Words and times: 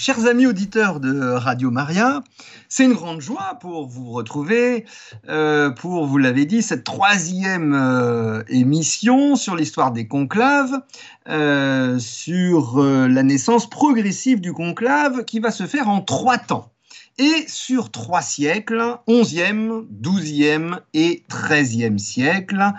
chers 0.00 0.24
amis 0.24 0.46
auditeurs 0.46 0.98
de 0.98 1.20
Radio 1.20 1.70
Maria, 1.70 2.22
c'est 2.70 2.86
une 2.86 2.94
grande 2.94 3.20
joie 3.20 3.58
pour 3.60 3.86
vous 3.86 4.12
retrouver 4.12 4.86
euh, 5.28 5.68
pour, 5.68 6.06
vous 6.06 6.16
l'avez 6.16 6.46
dit, 6.46 6.62
cette 6.62 6.84
troisième 6.84 7.74
euh, 7.74 8.42
émission 8.48 9.36
sur 9.36 9.54
l'histoire 9.54 9.92
des 9.92 10.08
conclaves, 10.08 10.80
euh, 11.28 11.98
sur 11.98 12.82
la 12.82 13.22
naissance 13.22 13.68
progressive 13.68 14.40
du 14.40 14.54
conclave 14.54 15.26
qui 15.26 15.38
va 15.38 15.50
se 15.50 15.66
faire 15.66 15.90
en 15.90 16.00
trois 16.00 16.38
temps 16.38 16.72
et 17.18 17.44
sur 17.46 17.90
trois 17.90 18.22
siècles, 18.22 18.96
11e, 19.06 19.84
12e 20.02 20.78
et 20.94 21.24
13e 21.28 21.98
siècle. 21.98 22.72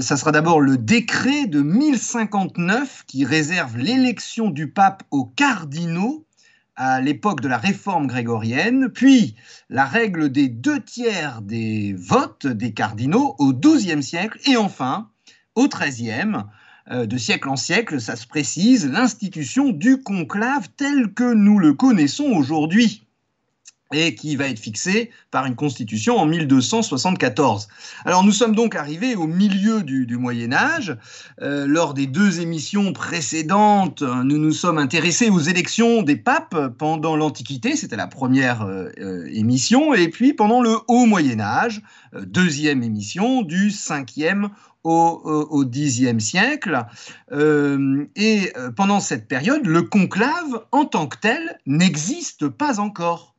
Ça 0.00 0.16
sera 0.16 0.32
d'abord 0.32 0.62
le 0.62 0.78
décret 0.78 1.44
de 1.44 1.60
1059 1.60 3.04
qui 3.06 3.26
réserve 3.26 3.76
l'élection 3.76 4.48
du 4.48 4.70
pape 4.70 5.02
aux 5.10 5.26
cardinaux 5.26 6.24
à 6.76 7.00
l'époque 7.00 7.40
de 7.40 7.48
la 7.48 7.58
réforme 7.58 8.06
grégorienne, 8.06 8.88
puis 8.88 9.36
la 9.70 9.84
règle 9.84 10.30
des 10.30 10.48
deux 10.48 10.80
tiers 10.80 11.40
des 11.42 11.94
votes 11.96 12.46
des 12.46 12.72
cardinaux 12.72 13.36
au 13.38 13.52
XIIe 13.52 14.02
siècle, 14.02 14.38
et 14.46 14.56
enfin, 14.56 15.10
au 15.54 15.68
XIIIe, 15.68 16.44
euh, 16.90 17.06
de 17.06 17.16
siècle 17.16 17.48
en 17.48 17.56
siècle, 17.56 18.00
ça 18.00 18.16
se 18.16 18.26
précise, 18.26 18.90
l'institution 18.90 19.70
du 19.70 20.02
conclave 20.02 20.68
tel 20.76 21.14
que 21.14 21.32
nous 21.32 21.58
le 21.58 21.74
connaissons 21.74 22.26
aujourd'hui 22.26 23.06
et 23.94 24.14
qui 24.14 24.36
va 24.36 24.48
être 24.48 24.58
fixé 24.58 25.10
par 25.30 25.46
une 25.46 25.54
constitution 25.54 26.18
en 26.18 26.26
1274. 26.26 27.68
Alors 28.04 28.24
nous 28.24 28.32
sommes 28.32 28.54
donc 28.54 28.74
arrivés 28.74 29.14
au 29.14 29.26
milieu 29.26 29.82
du, 29.82 30.16
Moyen 30.16 30.52
Âge. 30.52 30.96
Euh, 31.42 31.66
lors 31.66 31.94
des 31.94 32.06
deux 32.06 32.40
émissions 32.40 32.92
précédentes, 32.92 34.02
nous 34.02 34.38
nous 34.38 34.52
sommes 34.52 34.78
intéressés 34.78 35.30
aux 35.30 35.40
élections 35.40 36.02
des 36.02 36.16
papes 36.16 36.74
pendant 36.78 37.16
l'Antiquité, 37.16 37.76
c'était 37.76 37.96
la 37.96 38.06
première 38.06 38.62
euh, 38.62 38.90
euh, 38.98 39.28
émission, 39.32 39.94
et 39.94 40.08
puis 40.08 40.32
pendant 40.32 40.60
le 40.60 40.76
Haut 40.88 41.06
Moyen 41.06 41.40
Âge, 41.40 41.82
deuxième 42.26 42.82
émission 42.82 43.42
du 43.42 43.68
5e 43.70 44.48
au, 44.84 45.64
Xe 45.64 46.18
siècle. 46.18 46.84
et 48.16 48.52
pendant 48.76 49.00
cette 49.00 49.26
période, 49.28 49.64
le 49.64 49.82
conclave 49.82 50.64
en 50.72 50.84
tant 50.84 51.06
que 51.06 51.16
tel 51.18 51.58
n'existe 51.66 52.48
pas 52.48 52.80
encore 52.80 53.33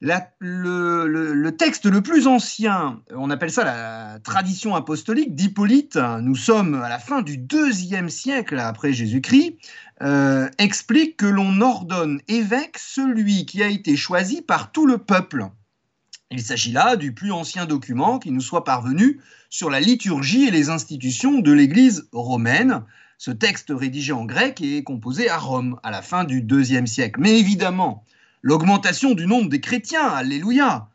le, 0.00 1.50
texte 1.50 1.86
le 1.86 2.02
plus 2.02 2.26
ancien, 2.26 3.00
on 3.14 3.30
appelle 3.30 3.50
ça 3.50 3.64
la 3.64 4.18
tradition 4.20 4.74
apostolique 4.74 5.34
d'Hippolyte, 5.34 5.98
nous 6.20 6.36
sommes 6.36 6.74
à 6.74 6.88
la 6.88 6.98
fin 6.98 7.22
du 7.22 7.38
deuxième 7.38 8.08
siècle 8.08 8.58
après 8.58 8.92
Jésus-Christ, 8.92 9.56
euh, 10.02 10.48
explique 10.58 11.16
que 11.16 11.26
l'on 11.26 11.60
ordonne 11.60 12.20
évêque 12.28 12.78
celui 12.78 13.46
qui 13.46 13.62
a 13.62 13.68
été 13.68 13.96
choisi 13.96 14.42
par 14.42 14.70
tout 14.72 14.86
le 14.86 14.98
peuple. 14.98 15.46
Il 16.30 16.42
s'agit 16.42 16.72
là 16.72 16.96
du 16.96 17.14
plus 17.14 17.32
ancien 17.32 17.66
document 17.66 18.18
qui 18.18 18.32
nous 18.32 18.40
soit 18.40 18.64
parvenu 18.64 19.20
sur 19.48 19.70
la 19.70 19.80
liturgie 19.80 20.46
et 20.46 20.50
les 20.50 20.70
institutions 20.70 21.38
de 21.38 21.52
l'Église 21.52 22.08
romaine. 22.12 22.82
Ce 23.16 23.30
texte 23.30 23.68
rédigé 23.70 24.12
en 24.12 24.24
grec 24.26 24.60
est 24.60 24.82
composé 24.82 25.30
à 25.30 25.38
Rome 25.38 25.78
à 25.82 25.90
la 25.90 26.02
fin 26.02 26.24
du 26.24 26.42
deuxième 26.42 26.86
siècle. 26.86 27.20
Mais 27.20 27.38
évidemment, 27.38 28.04
l'augmentation 28.42 29.14
du 29.14 29.26
nombre 29.26 29.48
des 29.48 29.60
chrétiens, 29.60 30.06
alléluia, 30.06 30.88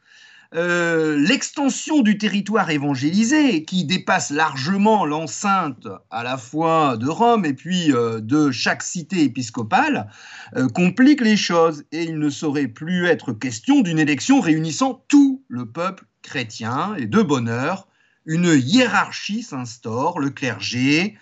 euh, 0.53 1.17
l'extension 1.17 2.01
du 2.01 2.17
territoire 2.17 2.69
évangélisé 2.71 3.63
qui 3.63 3.85
dépasse 3.85 4.31
largement 4.31 5.05
l'enceinte 5.05 5.87
à 6.09 6.23
la 6.23 6.37
fois 6.37 6.97
de 6.97 7.07
Rome 7.07 7.45
et 7.45 7.53
puis 7.53 7.93
euh, 7.93 8.19
de 8.19 8.51
chaque 8.51 8.83
cité 8.83 9.23
épiscopale 9.23 10.11
euh, 10.57 10.67
complique 10.67 11.21
les 11.21 11.37
choses 11.37 11.85
et 11.93 12.03
il 12.03 12.19
ne 12.19 12.29
saurait 12.29 12.67
plus 12.67 13.05
être 13.05 13.31
question 13.31 13.79
d'une 13.79 13.97
élection 13.97 14.41
réunissant 14.41 15.05
tout 15.07 15.41
le 15.47 15.65
peuple 15.65 16.03
chrétien 16.21 16.95
et 16.95 17.05
de 17.05 17.21
bonheur. 17.21 17.87
Une 18.25 18.53
hiérarchie 18.53 19.43
s'instaure, 19.43 20.19
le 20.19 20.31
clergé, 20.31 21.17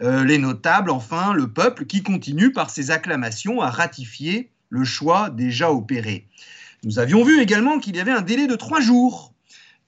les 0.00 0.38
notables, 0.38 0.90
enfin 0.90 1.34
le 1.34 1.52
peuple 1.52 1.84
qui 1.84 2.02
continue 2.02 2.52
par 2.52 2.70
ses 2.70 2.92
acclamations 2.92 3.60
à 3.60 3.68
ratifier 3.68 4.52
le 4.70 4.84
choix 4.84 5.30
déjà 5.30 5.72
opéré. 5.72 6.26
Nous 6.84 6.98
avions 6.98 7.24
vu 7.24 7.40
également 7.40 7.78
qu'il 7.78 7.96
y 7.96 8.00
avait 8.00 8.12
un 8.12 8.22
délai 8.22 8.46
de 8.46 8.56
trois 8.56 8.80
jours 8.80 9.34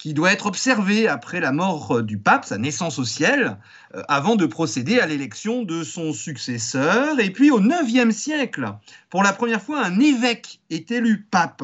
qui 0.01 0.15
doit 0.15 0.33
être 0.33 0.47
observé 0.47 1.09
après 1.09 1.41
la 1.41 1.53
mort 1.53 2.03
du 2.03 2.17
pape, 2.17 2.47
sa 2.47 2.57
naissance 2.57 2.99
au 2.99 3.05
ciel, 3.05 3.59
euh, 3.95 4.03
avant 4.09 4.35
de 4.35 4.47
procéder 4.47 4.99
à 4.99 5.07
l'élection 5.07 5.63
de 5.63 5.85
son 5.85 6.15
successeur. 6.15 7.21
Et 7.21 7.31
puis 7.31 7.51
au 7.51 7.61
IXe 7.61 8.17
siècle, 8.17 8.73
pour 9.11 9.23
la 9.23 9.35
première 9.35 9.61
fois, 9.61 9.85
un 9.85 10.01
évêque 10.01 10.61
est 10.71 10.91
élu 10.91 11.27
pape. 11.31 11.63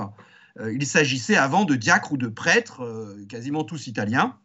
Euh, 0.61 0.71
il 0.73 0.87
s'agissait 0.87 1.37
avant 1.37 1.65
de 1.65 1.77
diacres 1.77 2.13
ou 2.13 2.19
de 2.19 2.29
prêtres, 2.29 2.83
euh, 2.83 3.25
quasiment 3.27 3.65
tous 3.65 3.87
italiens. 3.87 4.37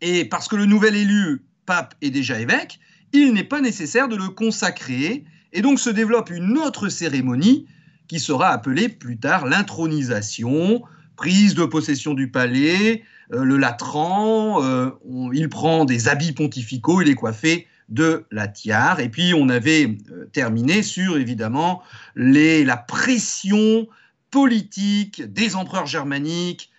Et 0.00 0.24
parce 0.24 0.46
que 0.46 0.54
le 0.54 0.66
nouvel 0.66 0.94
élu 0.94 1.44
pape 1.66 1.96
est 2.00 2.10
déjà 2.10 2.38
évêque, 2.38 2.78
il 3.12 3.32
n'est 3.32 3.44
pas 3.44 3.60
nécessaire 3.60 4.06
de 4.06 4.16
le 4.16 4.28
consacrer. 4.28 5.24
Et 5.52 5.60
donc 5.60 5.80
se 5.80 5.90
développe 5.90 6.30
une 6.30 6.56
autre 6.56 6.88
cérémonie 6.88 7.66
qui 8.08 8.18
sera 8.18 8.48
appelée 8.48 8.88
plus 8.88 9.18
tard 9.18 9.46
l'intronisation, 9.46 10.82
prise 11.16 11.54
de 11.54 11.64
possession 11.64 12.14
du 12.14 12.30
palais, 12.30 13.04
euh, 13.32 13.44
le 13.44 13.56
latran, 13.56 14.62
euh, 14.62 14.90
il 15.32 15.48
prend 15.48 15.84
des 15.84 16.08
habits 16.08 16.32
pontificaux, 16.32 17.02
il 17.02 17.08
est 17.08 17.14
coiffé 17.14 17.66
de 17.88 18.24
la 18.30 18.48
tiare. 18.48 19.00
Et 19.00 19.08
puis 19.08 19.34
on 19.34 19.48
avait 19.48 19.98
euh, 20.10 20.26
terminé 20.32 20.82
sur 20.82 21.18
évidemment 21.18 21.82
la 22.14 22.76
pression 22.76 23.86
politique 24.30 25.22
des 25.32 25.56
empereurs 25.56 25.86
germaniques 25.86 26.70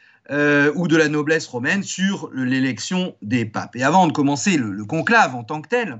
ou 0.76 0.88
de 0.88 0.96
la 0.96 1.08
noblesse 1.08 1.48
romaine 1.48 1.82
sur 1.82 2.30
l'élection 2.36 3.16
des 3.24 3.46
papes. 3.46 3.76
Et 3.76 3.82
avant 3.82 4.06
de 4.06 4.12
commencer 4.12 4.58
le 4.58 4.86
conclave 4.86 5.34
en 5.34 5.44
tant 5.44 5.60
que 5.60 5.70
tel, 5.70 6.00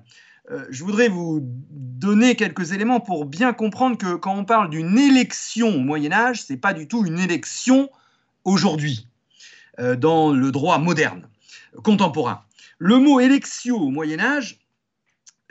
euh, 0.52 0.66
je 0.70 0.84
voudrais 0.84 1.10
vous 1.10 1.42
donner 1.44 2.36
quelques 2.36 2.72
éléments 2.72 3.00
pour 3.00 3.26
bien 3.26 3.54
comprendre 3.54 3.98
que 3.98 4.16
quand 4.16 4.36
on 4.36 4.46
parle 4.46 4.70
d'une 4.72 4.98
élection 4.98 5.76
au 5.76 5.80
Moyen 5.80 6.12
Âge, 6.12 6.44
ce 6.44 6.54
n'est 6.54 6.60
pas 6.60 6.74
du 6.74 6.88
tout 6.88 7.06
une 7.06 7.20
élection 7.20 7.90
aujourd'hui, 8.46 9.08
euh, 9.80 9.96
dans 9.96 10.32
le 10.32 10.52
droit 10.52 10.80
moderne, 10.80 11.30
contemporain. 11.84 12.44
Le 12.80 12.98
mot 12.98 13.20
élection 13.20 13.78
au 13.78 13.92
Moyen 13.92 14.20
Âge 14.20 14.60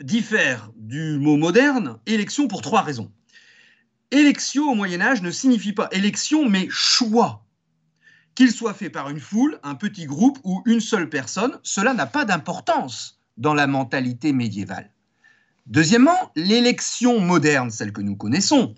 diffère 0.01 0.69
du 0.75 1.17
mot 1.17 1.37
moderne 1.37 1.99
élection 2.05 2.47
pour 2.47 2.61
trois 2.61 2.81
raisons. 2.81 3.11
Élection 4.11 4.71
au 4.71 4.75
Moyen 4.75 4.99
Âge 5.01 5.21
ne 5.21 5.31
signifie 5.31 5.73
pas 5.73 5.87
élection, 5.91 6.49
mais 6.49 6.67
choix. 6.69 7.45
Qu'il 8.35 8.51
soit 8.51 8.73
fait 8.73 8.89
par 8.89 9.09
une 9.09 9.19
foule, 9.19 9.59
un 9.63 9.75
petit 9.75 10.05
groupe 10.05 10.39
ou 10.43 10.61
une 10.65 10.79
seule 10.81 11.09
personne, 11.09 11.59
cela 11.63 11.93
n'a 11.93 12.05
pas 12.05 12.25
d'importance 12.25 13.18
dans 13.39 13.53
la 13.53 13.65
mentalité 13.65 14.31
médiévale. 14.33 14.91
Deuxièmement, 15.65 16.31
l'élection 16.35 17.19
moderne, 17.19 17.71
celle 17.71 17.91
que 17.91 18.01
nous 18.01 18.15
connaissons, 18.15 18.75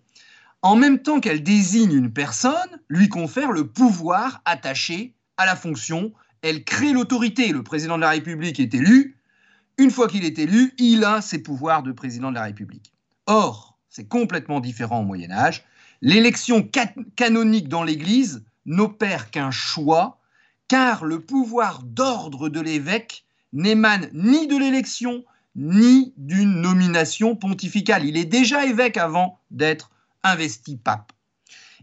en 0.62 0.76
même 0.76 1.00
temps 1.00 1.20
qu'elle 1.20 1.44
désigne 1.44 1.94
une 1.94 2.14
personne, 2.14 2.80
lui 2.88 3.10
confère 3.10 3.52
le 3.52 3.68
pouvoir 3.68 4.42
attaché 4.46 5.16
à 5.38 5.46
la 5.46 5.56
fonction, 5.56 6.14
elle 6.42 6.64
crée 6.64 6.94
l'autorité. 6.94 7.52
Le 7.52 7.64
président 7.64 7.96
de 7.96 8.02
la 8.02 8.12
République 8.12 8.60
est 8.60 8.74
élu, 8.74 9.18
une 9.78 9.90
fois 9.90 10.08
qu'il 10.08 10.26
est 10.26 10.38
élu, 10.38 10.74
il 10.78 11.04
a 11.04 11.22
ses 11.22 11.40
pouvoirs 11.40 11.82
de 11.82 11.92
président 11.92 12.30
de 12.30 12.36
la 12.36 12.44
République. 12.44 12.94
Or, 13.26 13.78
c'est 13.90 14.08
complètement 14.08 14.60
différent 14.60 15.00
au 15.00 15.04
Moyen 15.04 15.32
Âge. 15.32 15.64
L'élection 16.02 16.68
canonique 17.16 17.68
dans 17.68 17.84
l'Église 17.84 18.44
n'opère 18.66 19.32
qu'un 19.32 19.50
choix, 19.50 20.20
car 20.68 21.04
le 21.04 21.20
pouvoir 21.20 21.82
d'ordre 21.84 22.50
de 22.50 22.60
l'évêque 22.60 23.26
n'émane 23.54 24.10
ni 24.14 24.48
de 24.48 24.58
l'élection, 24.58 25.24
ni 25.56 26.14
d'une 26.18 26.62
nomination 26.62 27.36
pontificale. 27.36 28.06
Il 28.06 28.18
est 28.18 28.26
déjà 28.26 28.66
évêque 28.66 28.98
avant 28.98 29.40
d'être 29.52 29.92
investi 30.24 30.78
pape. 30.78 31.12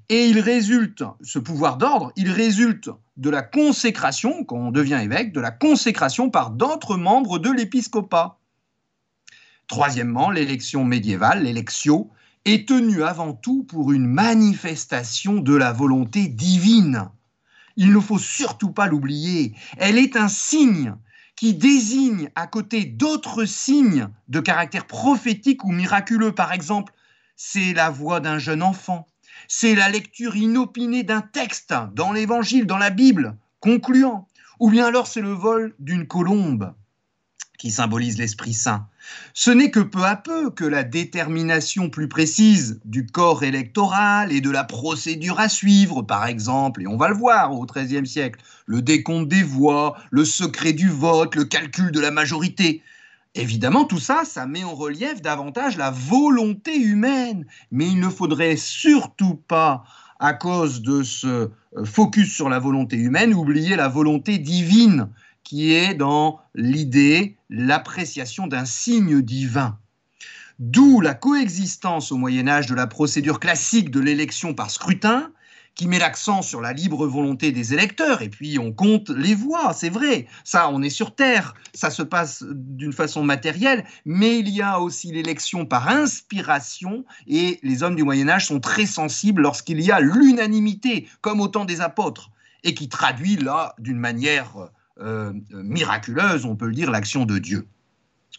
Et 0.09 0.27
il 0.29 0.41
résulte, 0.41 1.05
ce 1.23 1.39
pouvoir 1.39 1.77
d'ordre, 1.77 2.13
il 2.17 2.31
résulte 2.31 2.89
de 3.19 3.31
la 3.31 3.43
consécration, 3.43 4.45
quand 4.45 4.57
on 4.57 4.71
devient 4.71 5.01
évêque, 5.03 5.33
de 5.33 5.41
la 5.41 5.51
consécration 5.51 6.31
par 6.31 6.51
d'autres 6.51 6.97
membres 6.97 7.39
de 7.39 7.51
l'épiscopat. 7.51 8.39
Troisièmement, 9.67 10.31
l'élection 10.31 10.85
médiévale, 10.85 11.43
l'électio, 11.43 12.11
est 12.47 12.67
tenue 12.69 13.03
avant 13.03 13.35
tout 13.35 13.65
pour 13.65 13.93
une 13.93 14.07
manifestation 14.07 15.35
de 15.35 15.55
la 15.55 15.73
volonté 15.73 16.29
divine. 16.29 17.11
Il 17.77 17.93
ne 17.93 18.01
faut 18.01 18.19
surtout 18.19 18.71
pas 18.71 18.87
l'oublier. 18.87 19.55
Elle 19.77 19.99
est 19.99 20.17
un 20.17 20.29
signe 20.29 20.95
qui 21.39 21.55
désigne 21.55 22.31
à 22.35 22.49
côté 22.49 22.85
d'autres 22.85 23.45
signes 23.45 24.09
de 24.27 24.41
caractère 24.41 24.89
prophétique 24.89 25.65
ou 25.65 25.71
miraculeux. 25.71 26.35
Par 26.35 26.53
exemple, 26.53 26.93
c'est 27.37 27.75
la 27.75 27.91
voix 27.91 28.19
d'un 28.19 28.39
jeune 28.39 28.61
enfant, 28.61 29.07
c'est 29.47 29.77
la 29.77 29.89
lecture 29.89 30.35
inopinée 30.35 31.05
d'un 31.05 31.21
texte 31.21 31.73
dans 31.95 32.13
l'Évangile, 32.13 32.67
dans 32.67 32.77
la 32.77 32.91
Bible, 32.91 33.37
concluant, 33.61 34.27
ou 34.59 34.69
bien 34.69 34.87
alors 34.87 35.07
c'est 35.07 35.21
le 35.21 35.31
vol 35.31 35.77
d'une 35.79 36.09
colombe. 36.09 36.75
Qui 37.59 37.71
symbolise 37.71 38.19
l'Esprit 38.19 38.55
Saint. 38.55 38.87
Ce 39.35 39.51
n'est 39.51 39.71
que 39.71 39.81
peu 39.81 40.05
à 40.05 40.17
peu 40.17 40.51
que 40.51 40.65
la 40.65 40.85
détermination 40.85 41.91
plus 41.91 42.09
précise 42.09 42.81
du 42.85 43.05
corps 43.07 43.43
électoral 43.43 44.33
et 44.33 44.41
de 44.41 44.51
la 44.51 44.65
procédure 44.65 45.41
à 45.41 45.49
suivre, 45.49 46.03
par 46.03 46.27
exemple, 46.27 46.83
et 46.83 46.87
on 46.87 46.97
va 46.97 47.09
le 47.09 47.17
voir 47.17 47.53
au 47.53 47.67
XIIIe 47.67 48.07
siècle, 48.07 48.41
le 48.67 48.81
décompte 48.81 49.29
des 49.29 49.43
voix, 49.43 49.97
le 50.11 50.25
secret 50.25 50.73
du 50.73 50.89
vote, 50.89 51.35
le 51.35 51.45
calcul 51.45 51.91
de 51.91 52.01
la 52.01 52.11
majorité. 52.11 52.83
Évidemment, 53.35 53.85
tout 53.85 53.99
ça, 53.99 54.25
ça 54.25 54.47
met 54.47 54.65
en 54.65 54.75
relief 54.75 55.21
davantage 55.21 55.77
la 55.77 55.91
volonté 55.91 56.77
humaine, 56.77 57.45
mais 57.71 57.89
il 57.89 58.01
ne 58.01 58.09
faudrait 58.09 58.57
surtout 58.57 59.35
pas, 59.35 59.85
à 60.19 60.33
cause 60.35 60.83
de 60.83 61.03
ce 61.03 61.51
euh, 61.77 61.85
focus 61.85 62.35
sur 62.35 62.49
la 62.49 62.59
volonté 62.59 62.97
humaine, 62.97 63.35
oublier 63.35 63.77
la 63.77 63.89
volonté 63.89 64.39
divine 64.39 65.09
qui 65.45 65.73
est 65.73 65.95
dans 65.95 66.41
l'idée, 66.55 67.38
l'appréciation 67.51 68.47
d'un 68.47 68.65
signe 68.65 69.23
divin. 69.23 69.79
D'où 70.59 71.01
la 71.01 71.15
coexistence 71.15 72.11
au 72.11 72.17
Moyen 72.17 72.49
Âge 72.49 72.67
de 72.67 72.75
la 72.75 72.87
procédure 72.87 73.39
classique 73.39 73.91
de 73.91 74.01
l'élection 74.01 74.55
par 74.55 74.71
scrutin, 74.71 75.31
qui 75.79 75.87
met 75.87 76.01
l'accent 76.01 76.43
sur 76.43 76.61
la 76.61 76.73
libre 76.73 77.07
volonté 77.07 77.53
des 77.53 77.73
électeurs, 77.73 78.21
et 78.21 78.29
puis 78.29 78.59
on 78.59 78.73
compte 78.73 79.11
les 79.11 79.37
voix, 79.37 79.73
c'est 79.73 79.89
vrai, 79.89 80.27
ça 80.43 80.69
on 80.71 80.83
est 80.83 80.91
sur 80.91 81.15
Terre, 81.15 81.55
ça 81.73 81.91
se 81.91 82.03
passe 82.03 82.45
d'une 82.51 82.93
façon 82.93 83.23
matérielle, 83.23 83.85
mais 84.05 84.41
il 84.41 84.49
y 84.49 84.61
a 84.61 84.81
aussi 84.81 85.13
l'élection 85.13 85.67
par 85.67 85.89
inspiration, 85.89 87.05
et 87.29 87.61
les 87.63 87.85
hommes 87.85 87.95
du 87.95 88.03
Moyen 88.03 88.29
Âge 88.29 88.47
sont 88.47 88.59
très 88.59 88.87
sensibles 88.87 89.43
lorsqu'il 89.43 89.81
y 89.81 89.93
a 89.93 90.01
l'unanimité, 90.01 91.09
comme 91.21 91.41
au 91.41 91.47
temps 91.47 91.65
des 91.65 91.81
apôtres, 91.81 92.33
et 92.65 92.75
qui 92.75 92.89
traduit 92.89 93.37
là 93.37 93.77
d'une 93.79 94.01
manière 94.01 94.71
euh, 95.01 95.33
miraculeuse, 95.53 96.45
on 96.45 96.57
peut 96.57 96.67
le 96.67 96.75
dire, 96.75 96.91
l'action 96.91 97.25
de 97.25 97.39
Dieu. 97.39 97.67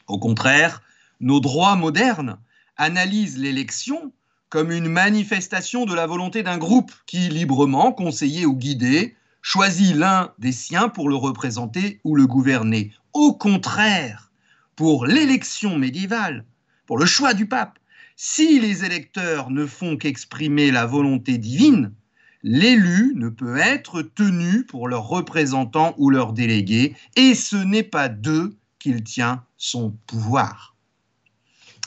Au 0.08 0.20
contraire, 0.20 0.82
nos 1.20 1.40
droits 1.40 1.76
modernes 1.76 2.38
analysent 2.78 3.38
l'élection 3.38 4.12
comme 4.50 4.72
une 4.72 4.90
manifestation 4.90 5.86
de 5.86 5.94
la 5.94 6.08
volonté 6.08 6.42
d'un 6.42 6.58
groupe 6.58 6.92
qui, 7.06 7.30
librement, 7.30 7.92
conseillé 7.92 8.46
ou 8.46 8.56
guidé, 8.56 9.16
choisit 9.42 9.96
l'un 9.96 10.34
des 10.40 10.52
siens 10.52 10.90
pour 10.90 11.08
le 11.08 11.16
représenter 11.16 12.00
ou 12.04 12.16
le 12.16 12.26
gouverner. 12.26 12.92
Au 13.14 13.34
contraire, 13.34 14.32
pour 14.76 15.06
l'élection 15.06 15.78
médiévale, 15.78 16.46
pour 16.88 16.98
le 16.98 17.06
choix 17.06 17.34
du 17.34 17.46
pape, 17.46 17.78
si 18.16 18.60
les 18.60 18.84
électeurs 18.84 19.50
ne 19.50 19.66
font 19.66 19.98
qu'exprimer 19.98 20.72
la 20.72 20.86
volonté 20.86 21.38
divine, 21.38 21.94
l'élu 22.44 23.14
ne 23.16 23.30
peut 23.30 23.58
être 23.58 24.02
tenu 24.02 24.64
pour 24.66 24.88
leur 24.88 25.08
représentant 25.08 25.94
ou 25.98 26.10
leur 26.10 26.34
délégué, 26.34 26.96
et 27.16 27.36
ce 27.36 27.56
n'est 27.56 27.84
pas 27.84 28.10
d'eux 28.10 28.56
qu'il 28.80 29.04
tient 29.04 29.44
son 29.58 29.92
pouvoir. 30.08 30.76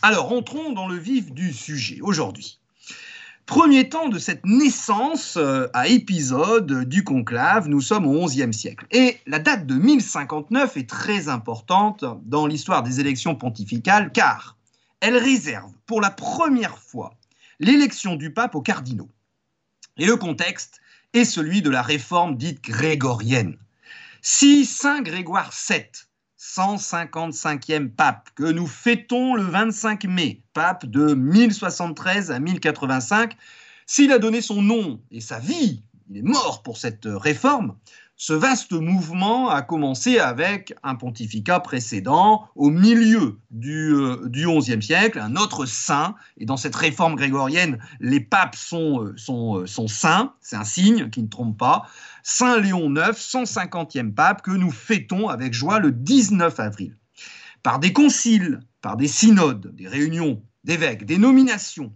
Alors, 0.02 0.32
entrons 0.32 0.72
dans 0.72 0.88
le 0.88 0.96
vif 0.96 1.32
du 1.32 1.52
sujet 1.52 2.00
aujourd'hui. 2.02 2.58
Premier 3.46 3.88
temps 3.88 4.08
de 4.08 4.19
cette 4.19 4.46
naissance 4.46 5.37
euh, 5.37 5.66
à 5.75 5.88
épisode 5.88 6.84
du 6.84 7.02
conclave, 7.02 7.69
nous 7.69 7.81
sommes 7.81 8.06
au 8.06 8.26
XIe 8.26 8.54
siècle. 8.54 8.87
Et 8.93 9.19
la 9.26 9.40
date 9.40 9.66
de 9.66 9.75
1059 9.75 10.76
est 10.76 10.88
très 10.88 11.28
importante 11.28 12.04
dans 12.25 12.46
l'histoire 12.46 12.82
des 12.82 13.00
élections 13.00 13.34
pontificales 13.34 14.12
car 14.12 14.56
elle 15.00 15.16
réserve 15.16 15.72
pour 15.87 16.00
la 16.00 16.10
première 16.10 16.78
fois 16.78 17.14
l'élection 17.58 18.14
du 18.14 18.32
pape 18.32 18.54
aux 18.54 18.62
cardinaux. 18.62 19.10
Et 19.99 20.06
le 20.06 20.17
contexte 20.17 20.81
est 21.12 21.25
celui 21.25 21.61
de 21.61 21.71
la 21.71 21.83
réforme 21.83 22.37
dite 22.37 22.62
grégorienne. 22.62 23.59
Si 24.23 24.65
Saint 24.65 25.03
Grégoire 25.03 25.53
VII, 25.69 25.85
155e 26.39 27.91
pape, 27.91 28.31
que 28.35 28.50
nous 28.50 28.67
fêtons 28.67 29.35
le 29.35 29.43
25 29.43 30.05
mai, 30.05 30.43
pape 30.55 30.87
de 30.87 31.15
1073 31.15 32.31
à 32.31 32.39
1085, 32.39 33.37
s'il 33.87 34.12
a 34.12 34.19
donné 34.19 34.41
son 34.41 34.62
nom 34.62 35.00
et 35.11 35.21
sa 35.21 35.39
vie, 35.39 35.83
il 36.09 36.17
est 36.19 36.23
mort 36.23 36.62
pour 36.62 36.79
cette 36.79 37.06
réforme, 37.06 37.77
ce 38.17 38.32
vaste 38.32 38.73
mouvement 38.73 39.49
a 39.49 39.62
commencé 39.62 40.19
avec 40.19 40.75
un 40.82 40.94
pontificat 40.94 41.59
précédent 41.61 42.49
au 42.55 42.70
milieu 42.70 43.41
du, 43.50 43.94
XIe 44.29 44.75
euh, 44.75 44.81
siècle, 44.81 45.19
un 45.19 45.35
autre 45.35 45.67
saint. 45.67 46.14
Et 46.37 46.44
dans 46.44 46.56
cette 46.56 46.76
réforme 46.76 47.17
grégorienne, 47.17 47.79
les 48.00 48.20
papes 48.20 48.55
sont, 48.55 49.05
euh, 49.05 49.14
euh, 49.29 49.67
sont 49.67 49.88
saints, 49.88 50.35
c'est 50.41 50.56
un 50.56 50.64
signe 50.64 51.11
qui 51.11 51.23
ne 51.23 51.29
trompe 51.29 51.59
pas. 51.59 51.88
Saint 52.23 52.61
Léon 52.61 52.94
IX, 52.94 53.12
150e 53.12 54.14
pape, 54.14 54.43
que 54.43 54.53
nous 54.53 54.70
fêtons 54.70 55.29
avec 55.29 55.53
joie 55.53 55.81
le 55.81 55.91
19 55.91 56.61
avril. 56.61 56.97
Par 57.64 57.81
des 57.81 57.93
conciles, 57.93 58.61
par 58.82 58.97
des 58.97 59.09
synodes, 59.09 59.75
des 59.75 59.88
réunions 59.88 60.43
d'évêques, 60.62 61.06
des 61.06 61.19
nominations, 61.19 61.93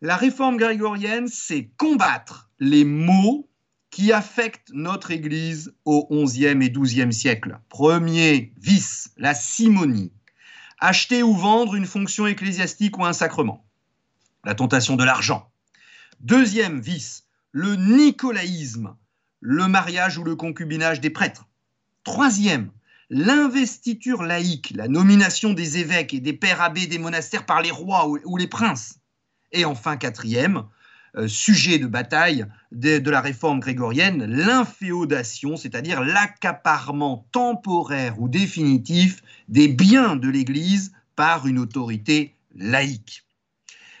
la 0.00 0.16
réforme 0.16 0.56
grégorienne, 0.56 1.28
c'est 1.28 1.70
combattre 1.76 2.50
les 2.60 2.84
maux 2.84 3.48
qui 3.94 4.12
affecte 4.12 4.72
notre 4.72 5.12
Église 5.12 5.72
au 5.84 6.08
XIe 6.10 6.46
et 6.46 6.70
XIIe 6.70 7.12
siècle. 7.12 7.60
Premier 7.68 8.52
vice, 8.58 9.12
la 9.16 9.34
simonie. 9.34 10.12
Acheter 10.80 11.22
ou 11.22 11.32
vendre 11.32 11.76
une 11.76 11.86
fonction 11.86 12.26
ecclésiastique 12.26 12.98
ou 12.98 13.04
un 13.04 13.12
sacrement. 13.12 13.64
La 14.44 14.56
tentation 14.56 14.96
de 14.96 15.04
l'argent. 15.04 15.48
Deuxième 16.18 16.80
vice, 16.80 17.28
le 17.52 17.76
nicolaïsme, 17.76 18.96
le 19.38 19.68
mariage 19.68 20.18
ou 20.18 20.24
le 20.24 20.34
concubinage 20.34 21.00
des 21.00 21.10
prêtres. 21.10 21.46
Troisième, 22.02 22.72
l'investiture 23.10 24.24
laïque, 24.24 24.72
la 24.74 24.88
nomination 24.88 25.52
des 25.52 25.78
évêques 25.78 26.14
et 26.14 26.20
des 26.20 26.32
pères 26.32 26.62
abbés 26.62 26.88
des 26.88 26.98
monastères 26.98 27.46
par 27.46 27.62
les 27.62 27.70
rois 27.70 28.08
ou 28.08 28.36
les 28.36 28.48
princes. 28.48 28.98
Et 29.52 29.64
enfin, 29.64 29.96
quatrième, 29.96 30.64
sujet 31.26 31.78
de 31.78 31.86
bataille 31.86 32.46
de, 32.72 33.10
la 33.10 33.20
réforme 33.20 33.60
grégorienne, 33.60 34.24
l'inféodation, 34.24 35.56
c'est-à-dire 35.56 36.02
l'accaparement 36.02 37.26
temporaire 37.32 38.20
ou 38.20 38.28
définitif 38.28 39.22
des 39.48 39.68
biens 39.68 40.16
de 40.16 40.28
l'Église 40.28 40.92
par 41.16 41.46
une 41.46 41.58
autorité 41.58 42.34
laïque. 42.56 43.24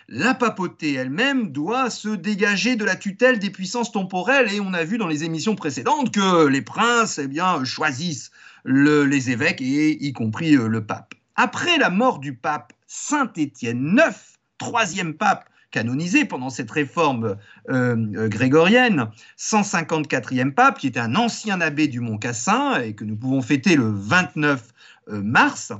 La 0.08 0.34
papauté 0.34 0.92
elle-même 0.94 1.50
doit 1.50 1.88
se 1.88 2.10
dégager 2.10 2.76
de 2.76 2.84
la 2.84 2.94
tutelle 2.94 3.38
des 3.38 3.50
puissances 3.50 3.90
temporelles 3.90 4.52
et 4.52 4.60
on 4.60 4.74
a 4.74 4.84
vu 4.84 4.98
dans 4.98 5.06
les 5.06 5.24
émissions 5.24 5.54
précédentes 5.54 6.12
que 6.12 6.46
les 6.46 6.60
princes 6.60 7.18
eh 7.18 7.26
bien, 7.26 7.64
choisissent 7.64 8.30
les 8.66 9.30
évêques 9.30 9.62
et 9.62 10.04
y 10.04 10.12
compris 10.12 10.56
euh, 10.56 10.68
le 10.68 10.84
pape. 10.84 11.14
Après 11.36 11.78
la 11.78 11.90
mort 11.90 12.18
du 12.18 12.34
pape 12.34 12.72
Saint 12.86 13.32
Étienne 13.36 13.98
IX, 13.98 14.14
troisième 14.58 15.14
pape 15.14 15.48
canonisé 15.74 16.24
pendant 16.24 16.50
cette 16.50 16.70
réforme 16.70 17.36
euh, 17.68 17.96
euh, 18.16 18.28
grégorienne, 18.28 19.10
154e 19.36 20.52
pape, 20.52 20.78
qui 20.78 20.86
était 20.86 21.00
un 21.00 21.16
ancien 21.16 21.60
abbé 21.60 21.88
du 21.88 21.98
Mont 21.98 22.16
Cassin 22.16 22.80
et 22.80 22.94
que 22.94 23.04
nous 23.04 23.16
pouvons 23.16 23.42
fêter 23.42 23.74
le 23.74 23.90
29 23.90 24.72
euh, 25.08 25.20
mars. 25.20 25.72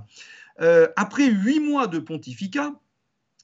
après 0.97 1.29
huit 1.29 1.61
mois 1.61 1.87
de 1.87 2.01
pontificat, 2.01 2.73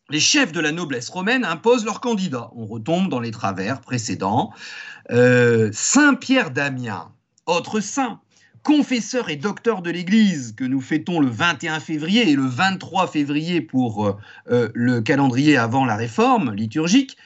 les 0.09 0.19
chefs 0.19 0.50
de 0.50 0.59
la 0.59 0.73
noblesse 0.73 1.09
romaine 1.09 1.45
imposent 1.45 1.85
leurs 1.85 2.00
candidats. 2.00 2.50
On 2.57 2.66
retombe 2.66 3.09
dans 3.09 3.21
les 3.21 3.30
travers 3.30 3.80
précédents. 3.80 4.52
saint 5.09 6.14
Pierre 6.14 6.50
d'Amiens, 6.50 7.12
autre 7.47 7.78
saint, 7.78 8.21
confesseur 8.62 9.31
et 9.31 9.37
docteur 9.37 9.83
de 9.83 9.90
l'Église 9.90 10.55
que 10.57 10.64
nous 10.64 10.81
fêtons 10.81 11.21
le 11.21 11.29
21 11.29 11.81
février 11.81 12.31
et 12.31 12.37
le 12.37 12.45
23 12.45 13.07
février 13.07 13.61
pour 13.61 14.07
euh, 14.07 14.17
euh, 14.50 14.69
le 14.75 15.00
calendrier 15.00 15.57
avant 15.57 15.85
la 15.85 15.97
réforme 15.97 16.52
liturgique, 16.52 17.17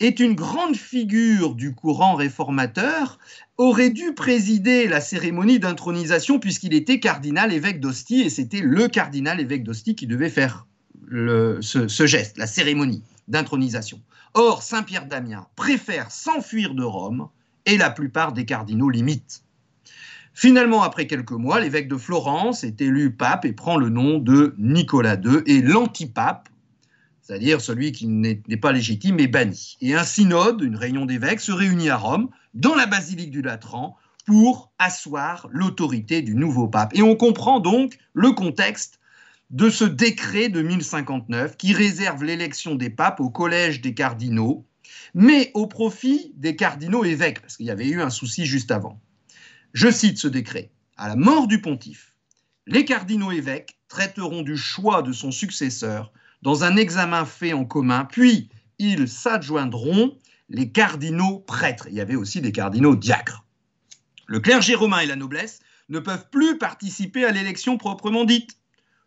est 0.00 0.18
une 0.18 0.34
grande 0.34 0.76
figure 0.76 1.54
du 1.54 1.74
courant 1.74 2.14
réformateur, 2.14 3.18
aurait 3.58 3.90
dû 3.90 4.14
présider 4.14 4.88
la 4.88 5.00
cérémonie 5.00 5.58
d'intronisation 5.58 6.38
puisqu'il 6.38 6.72
était 6.72 7.00
cardinal 7.00 7.52
évêque 7.52 7.80
d'Ostie 7.80 8.22
et 8.22 8.30
c'était 8.30 8.62
le 8.62 8.88
cardinal 8.88 9.40
évêque 9.40 9.62
d'Ostie 9.62 9.94
qui 9.94 10.06
devait 10.06 10.30
faire 10.30 10.66
ce, 11.12 11.86
ce 11.88 12.06
geste, 12.06 12.38
la 12.38 12.46
cérémonie 12.46 13.02
d'intronisation. 13.28 14.00
Or, 14.34 14.62
Saint-Pierre 14.62 15.06
d'Amiens 15.06 15.46
préfère 15.54 16.10
s'enfuir 16.10 16.74
de 16.74 16.82
Rome 16.82 17.28
et 17.66 17.76
la 17.76 17.90
plupart 17.90 18.32
des 18.32 18.46
cardinaux 18.46 18.88
l'imitent. 18.88 19.42
Finalement, 20.40 20.82
après 20.82 21.06
quelques 21.06 21.32
mois, 21.32 21.60
l'évêque 21.60 21.86
de 21.86 21.98
Florence 21.98 22.64
est 22.64 22.80
élu 22.80 23.14
pape 23.14 23.44
et 23.44 23.52
prend 23.52 23.76
le 23.76 23.90
nom 23.90 24.18
de 24.18 24.54
Nicolas 24.56 25.16
II 25.22 25.42
et 25.44 25.60
l'antipape, 25.60 26.48
c'est-à-dire 27.20 27.60
celui 27.60 27.92
qui 27.92 28.06
n'est 28.06 28.56
pas 28.58 28.72
légitime, 28.72 29.20
est 29.20 29.26
banni. 29.26 29.76
Et 29.82 29.94
un 29.94 30.02
synode, 30.02 30.62
une 30.62 30.76
réunion 30.76 31.04
d'évêques, 31.04 31.40
se 31.40 31.52
réunit 31.52 31.90
à 31.90 31.98
Rome, 31.98 32.30
dans 32.54 32.74
la 32.74 32.86
basilique 32.86 33.30
du 33.30 33.42
Latran, 33.42 33.98
pour 34.24 34.72
asseoir 34.78 35.46
l'autorité 35.50 36.22
du 36.22 36.34
nouveau 36.34 36.68
pape. 36.68 36.96
Et 36.96 37.02
on 37.02 37.16
comprend 37.16 37.60
donc 37.60 37.98
le 38.14 38.32
contexte 38.32 38.98
de 39.50 39.68
ce 39.68 39.84
décret 39.84 40.48
de 40.48 40.62
1059 40.62 41.58
qui 41.58 41.74
réserve 41.74 42.24
l'élection 42.24 42.76
des 42.76 42.88
papes 42.88 43.20
au 43.20 43.28
collège 43.28 43.82
des 43.82 43.92
cardinaux, 43.92 44.64
mais 45.12 45.50
au 45.52 45.66
profit 45.66 46.32
des 46.38 46.56
cardinaux 46.56 47.04
évêques, 47.04 47.42
parce 47.42 47.58
qu'il 47.58 47.66
y 47.66 47.70
avait 47.70 47.88
eu 47.88 48.00
un 48.00 48.08
souci 48.08 48.46
juste 48.46 48.70
avant. 48.70 49.02
Je 49.72 49.88
cite 49.88 50.18
ce 50.18 50.26
décret. 50.26 50.70
À 50.96 51.06
la 51.08 51.14
mort 51.14 51.46
du 51.46 51.60
pontife, 51.60 52.16
les 52.66 52.84
cardinaux 52.84 53.30
évêques 53.30 53.78
traiteront 53.88 54.42
du 54.42 54.56
choix 54.56 55.02
de 55.02 55.12
son 55.12 55.30
successeur 55.30 56.12
dans 56.42 56.64
un 56.64 56.76
examen 56.76 57.24
fait 57.24 57.52
en 57.52 57.64
commun, 57.64 58.04
puis 58.04 58.48
ils 58.78 59.08
s'adjoindront 59.08 60.18
les 60.48 60.70
cardinaux 60.70 61.38
prêtres. 61.38 61.86
Il 61.88 61.94
y 61.94 62.00
avait 62.00 62.16
aussi 62.16 62.40
des 62.40 62.50
cardinaux 62.50 62.96
diacres. 62.96 63.44
Le 64.26 64.40
clergé 64.40 64.74
romain 64.74 65.00
et 65.00 65.06
la 65.06 65.16
noblesse 65.16 65.60
ne 65.88 66.00
peuvent 66.00 66.28
plus 66.30 66.58
participer 66.58 67.24
à 67.24 67.30
l'élection 67.30 67.78
proprement 67.78 68.24
dite. 68.24 68.58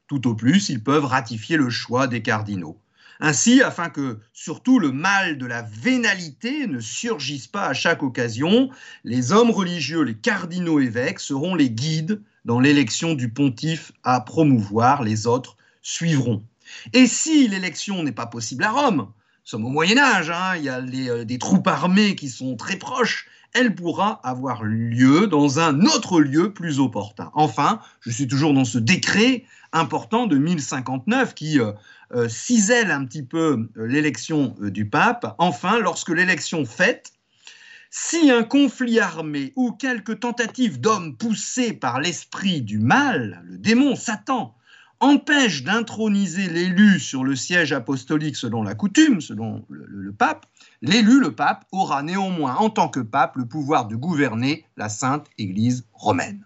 Tout 0.08 0.28
au 0.28 0.36
plus, 0.36 0.70
ils 0.70 0.84
peuvent 0.84 1.06
ratifier 1.06 1.58
le 1.58 1.70
choix 1.70 2.08
des 2.08 2.22
cardinaux. 2.22 2.80
Ainsi, 3.26 3.62
afin 3.62 3.90
que 3.90 4.20
surtout 4.34 4.80
le 4.80 4.92
mal 4.92 5.38
de 5.38 5.46
la 5.46 5.62
vénalité 5.62 6.68
ne 6.68 6.82
surgisse 6.82 7.48
pas 7.48 7.68
à 7.68 7.74
chaque 7.74 8.04
occasion, 8.04 8.70
les 9.06 9.32
hommes 9.32 9.50
religieux, 9.50 10.02
les 10.02 10.14
cardinaux 10.14 10.82
évêques 10.82 11.22
seront 11.22 11.56
les 11.56 11.70
guides 11.70 12.22
dans 12.44 12.60
l'élection 12.60 13.14
du 13.14 13.30
pontife 13.30 13.94
à 14.04 14.20
promouvoir, 14.20 15.04
les 15.04 15.26
autres 15.26 15.56
suivront. 15.82 16.44
Et 16.92 17.08
si 17.08 17.48
l'élection 17.48 18.04
n'est 18.04 18.12
pas 18.12 18.26
possible 18.26 18.66
à 18.66 18.72
Rome, 18.72 18.98
nous 18.98 19.46
sommes 19.46 19.66
au 19.66 19.70
Moyen 19.70 20.00
Âge, 20.00 20.30
hein, 20.30 20.58
il 20.58 20.66
y 20.66 20.70
a 20.70 20.80
euh, 20.80 21.24
des 21.24 21.40
troupes 21.40 21.70
armées 21.70 22.18
qui 22.18 22.28
sont 22.28 22.58
très 22.58 22.76
proches, 22.76 23.30
elle 23.54 23.76
pourra 23.76 24.20
avoir 24.24 24.64
lieu 24.64 25.28
dans 25.28 25.60
un 25.60 25.82
autre 25.82 26.20
lieu 26.20 26.54
plus 26.54 26.80
opportun. 26.80 27.32
Enfin, 27.34 27.80
je 28.02 28.12
suis 28.12 28.28
toujours 28.28 28.54
dans 28.54 28.66
ce 28.66 28.78
décret 28.78 29.46
important 29.72 30.28
de 30.28 30.38
1059 30.38 31.34
qui 31.36 31.60
euh, 31.60 31.72
euh, 32.14 32.30
cisèle 32.30 32.92
un 32.92 33.06
petit 33.06 33.24
peu 33.24 33.70
l'élection 33.76 34.56
du 34.60 34.90
pape. 34.90 35.36
Enfin, 35.38 35.80
lorsque 35.80 36.10
l'élection 36.10 36.66
faite, 36.66 37.14
si 37.96 38.32
un 38.32 38.44
conflit 38.44 39.00
armé 39.00 39.54
ou 39.56 39.72
quelque 39.72 40.12
tentative 40.12 40.82
d'homme 40.82 41.16
poussé 41.16 41.74
par 41.74 42.00
l'esprit 42.02 42.64
du 42.64 42.80
mal, 42.80 43.44
le 43.46 43.60
démon 43.60 43.96
Satan, 43.96 44.56
empêche 45.00 45.64
d'introniser 45.64 46.48
l'élu 46.48 47.00
sur 47.00 47.24
le 47.24 47.36
siège 47.36 47.74
apostolique 47.74 48.36
selon 48.36 48.64
la 48.64 48.74
coutume, 48.74 49.22
selon 49.22 49.66
le, 49.70 50.12
pape, 50.12 50.46
l'élu, 50.84 51.20
le 51.20 51.34
pape, 51.34 51.66
aura 51.72 52.04
néanmoins 52.04 52.56
en 52.56 52.70
tant 52.70 52.90
que 52.90 53.00
pape 53.00 53.38
le 53.38 53.48
pouvoir 53.48 53.88
de 53.88 53.96
gouverner 53.96 54.66
la 54.78 54.90
sainte 54.90 55.26
Église 55.38 55.88
romaine. 55.94 56.46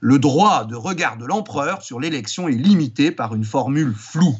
Le 0.00 0.20
droit 0.20 0.64
de 0.64 0.76
regard 0.76 1.16
de 1.16 1.26
l'empereur 1.26 1.82
sur 1.82 1.98
l'élection 1.98 2.46
est 2.48 2.52
limité 2.52 3.10
par 3.10 3.34
une 3.34 3.44
formule 3.44 3.94
floue. 3.94 4.36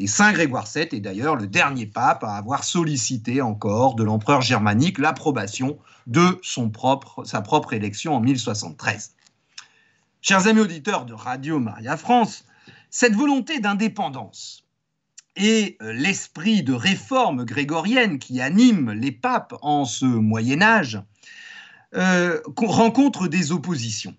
Et 0.00 0.06
Saint 0.06 0.32
Grégoire 0.32 0.66
VII 0.66 0.88
est 0.90 1.00
d'ailleurs 1.00 1.36
le 1.36 1.46
dernier 1.46 1.86
pape 1.86 2.24
à 2.24 2.36
avoir 2.36 2.64
sollicité 2.64 3.42
encore 3.42 3.94
de 3.94 4.04
l'empereur 4.04 4.40
germanique 4.40 4.98
l'approbation 4.98 5.78
de 6.06 6.40
sa 7.24 7.40
propre 7.42 7.72
élection 7.74 8.14
en 8.14 8.20
1073. 8.20 9.14
Chers 10.22 10.46
amis 10.46 10.60
auditeurs 10.60 11.04
de 11.04 11.12
Radio 11.12 11.58
Maria 11.58 11.96
France, 11.98 12.44
cette 12.90 13.14
volonté 13.14 13.60
d'indépendance 13.60 14.65
et 15.36 15.76
euh, 15.82 15.92
l'esprit 15.92 16.62
de 16.62 16.72
réforme 16.72 17.44
grégorienne 17.44 18.18
qui 18.18 18.40
anime 18.40 18.92
les 18.92 19.12
papes 19.12 19.54
en 19.62 19.84
ce 19.84 20.04
Moyen 20.04 20.62
Âge 20.62 21.00
euh, 21.94 22.40
rencontrent 22.56 23.28
des 23.28 23.52
oppositions 23.52 24.16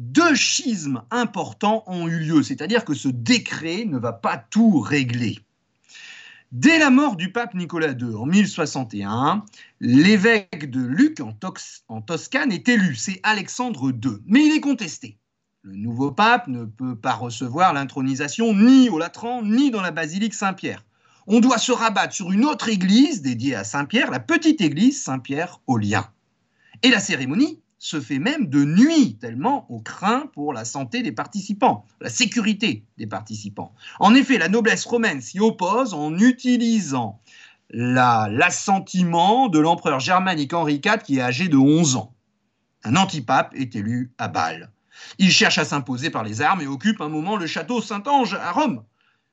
deux 0.00 0.34
schismes 0.34 1.02
importants 1.10 1.84
ont 1.86 2.08
eu 2.08 2.18
lieu, 2.18 2.42
c'est-à-dire 2.42 2.86
que 2.86 2.94
ce 2.94 3.08
décret 3.08 3.84
ne 3.84 3.98
va 3.98 4.14
pas 4.14 4.38
tout 4.38 4.80
régler. 4.80 5.38
Dès 6.52 6.78
la 6.78 6.90
mort 6.90 7.16
du 7.16 7.30
pape 7.30 7.54
Nicolas 7.54 7.92
II 7.92 8.14
en 8.14 8.26
1061, 8.26 9.44
l'évêque 9.78 10.70
de 10.70 10.80
Luc 10.80 11.18
en 11.20 12.00
Toscane 12.00 12.50
est 12.50 12.68
élu, 12.68 12.96
c'est 12.96 13.20
Alexandre 13.22 13.90
II, 13.90 14.18
mais 14.26 14.44
il 14.46 14.56
est 14.56 14.60
contesté. 14.60 15.19
Le 15.62 15.76
nouveau 15.76 16.10
pape 16.10 16.48
ne 16.48 16.64
peut 16.64 16.96
pas 16.96 17.12
recevoir 17.12 17.74
l'intronisation 17.74 18.54
ni 18.54 18.88
au 18.88 18.98
Latran 18.98 19.42
ni 19.42 19.70
dans 19.70 19.82
la 19.82 19.90
basilique 19.90 20.32
Saint-Pierre. 20.32 20.86
On 21.26 21.40
doit 21.40 21.58
se 21.58 21.70
rabattre 21.70 22.14
sur 22.14 22.32
une 22.32 22.46
autre 22.46 22.70
église 22.70 23.20
dédiée 23.20 23.54
à 23.54 23.62
Saint-Pierre, 23.62 24.10
la 24.10 24.20
petite 24.20 24.62
église 24.62 25.02
Saint-Pierre 25.02 25.60
au 25.66 25.76
Lien. 25.76 26.08
Et 26.82 26.88
la 26.88 26.98
cérémonie 26.98 27.60
se 27.78 28.00
fait 28.00 28.18
même 28.18 28.46
de 28.46 28.64
nuit, 28.64 29.18
tellement 29.20 29.66
on 29.68 29.80
craint 29.80 30.30
pour 30.32 30.54
la 30.54 30.64
santé 30.64 31.02
des 31.02 31.12
participants, 31.12 31.84
la 32.00 32.08
sécurité 32.08 32.86
des 32.96 33.06
participants. 33.06 33.74
En 33.98 34.14
effet, 34.14 34.38
la 34.38 34.48
noblesse 34.48 34.86
romaine 34.86 35.20
s'y 35.20 35.40
oppose 35.40 35.92
en 35.92 36.16
utilisant 36.16 37.20
l'assentiment 37.68 39.48
de 39.48 39.58
l'empereur 39.58 40.00
germanique 40.00 40.54
Henri 40.54 40.80
IV 40.82 41.02
qui 41.04 41.18
est 41.18 41.22
âgé 41.22 41.48
de 41.48 41.58
11 41.58 41.96
ans. 41.96 42.14
Un 42.82 42.96
antipape 42.96 43.54
est 43.54 43.76
élu 43.76 44.10
à 44.16 44.28
Bâle. 44.28 44.70
Il 45.18 45.30
cherche 45.30 45.58
à 45.58 45.64
s'imposer 45.64 46.10
par 46.10 46.24
les 46.24 46.42
armes 46.42 46.60
et 46.60 46.66
occupe 46.66 47.00
un 47.00 47.08
moment 47.08 47.36
le 47.36 47.46
château 47.46 47.80
Saint-Ange 47.80 48.34
à 48.34 48.52
Rome. 48.52 48.84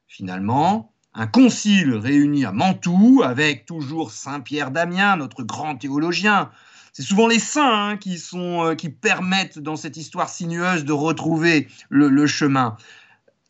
Finalement, 0.08 0.94
un 1.14 1.28
concile 1.28 1.94
réuni 1.96 2.46
à 2.46 2.52
Mantoue, 2.52 3.24
avec 3.24 3.66
toujours 3.66 4.12
Saint 4.12 4.40
Pierre 4.40 4.72
Damien, 4.72 5.18
notre 5.18 5.44
grand 5.44 5.76
théologien, 5.76 6.52
c'est 6.98 7.04
souvent 7.04 7.28
les 7.28 7.38
saints 7.38 7.90
hein, 7.90 7.98
qui, 7.98 8.18
sont, 8.18 8.66
euh, 8.66 8.74
qui 8.74 8.90
permettent 8.90 9.60
dans 9.60 9.76
cette 9.76 9.98
histoire 9.98 10.30
sinueuse 10.30 10.84
de 10.84 10.94
retrouver 10.94 11.68
le, 11.90 12.26
chemin. 12.26 12.76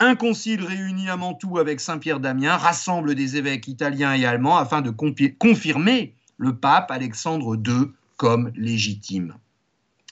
Un 0.01 0.15
concile 0.15 0.65
réuni 0.65 1.09
à 1.09 1.15
Mantoue 1.15 1.57
avec 1.57 1.79
Saint-Pierre 1.79 2.19
d'Amiens 2.19 2.57
rassemble 2.57 3.15
des 3.15 3.37
évêques 3.37 3.69
italiens 3.69 4.13
et 4.13 4.25
allemands 4.25 4.57
afin 4.57 4.81
de 4.81 4.89
confirmer 4.89 6.13
le 6.35 6.57
pape 6.57 6.91
Alexandre 6.91 7.55
II 7.55 7.91
comme 8.17 8.51
légitime. 8.53 9.35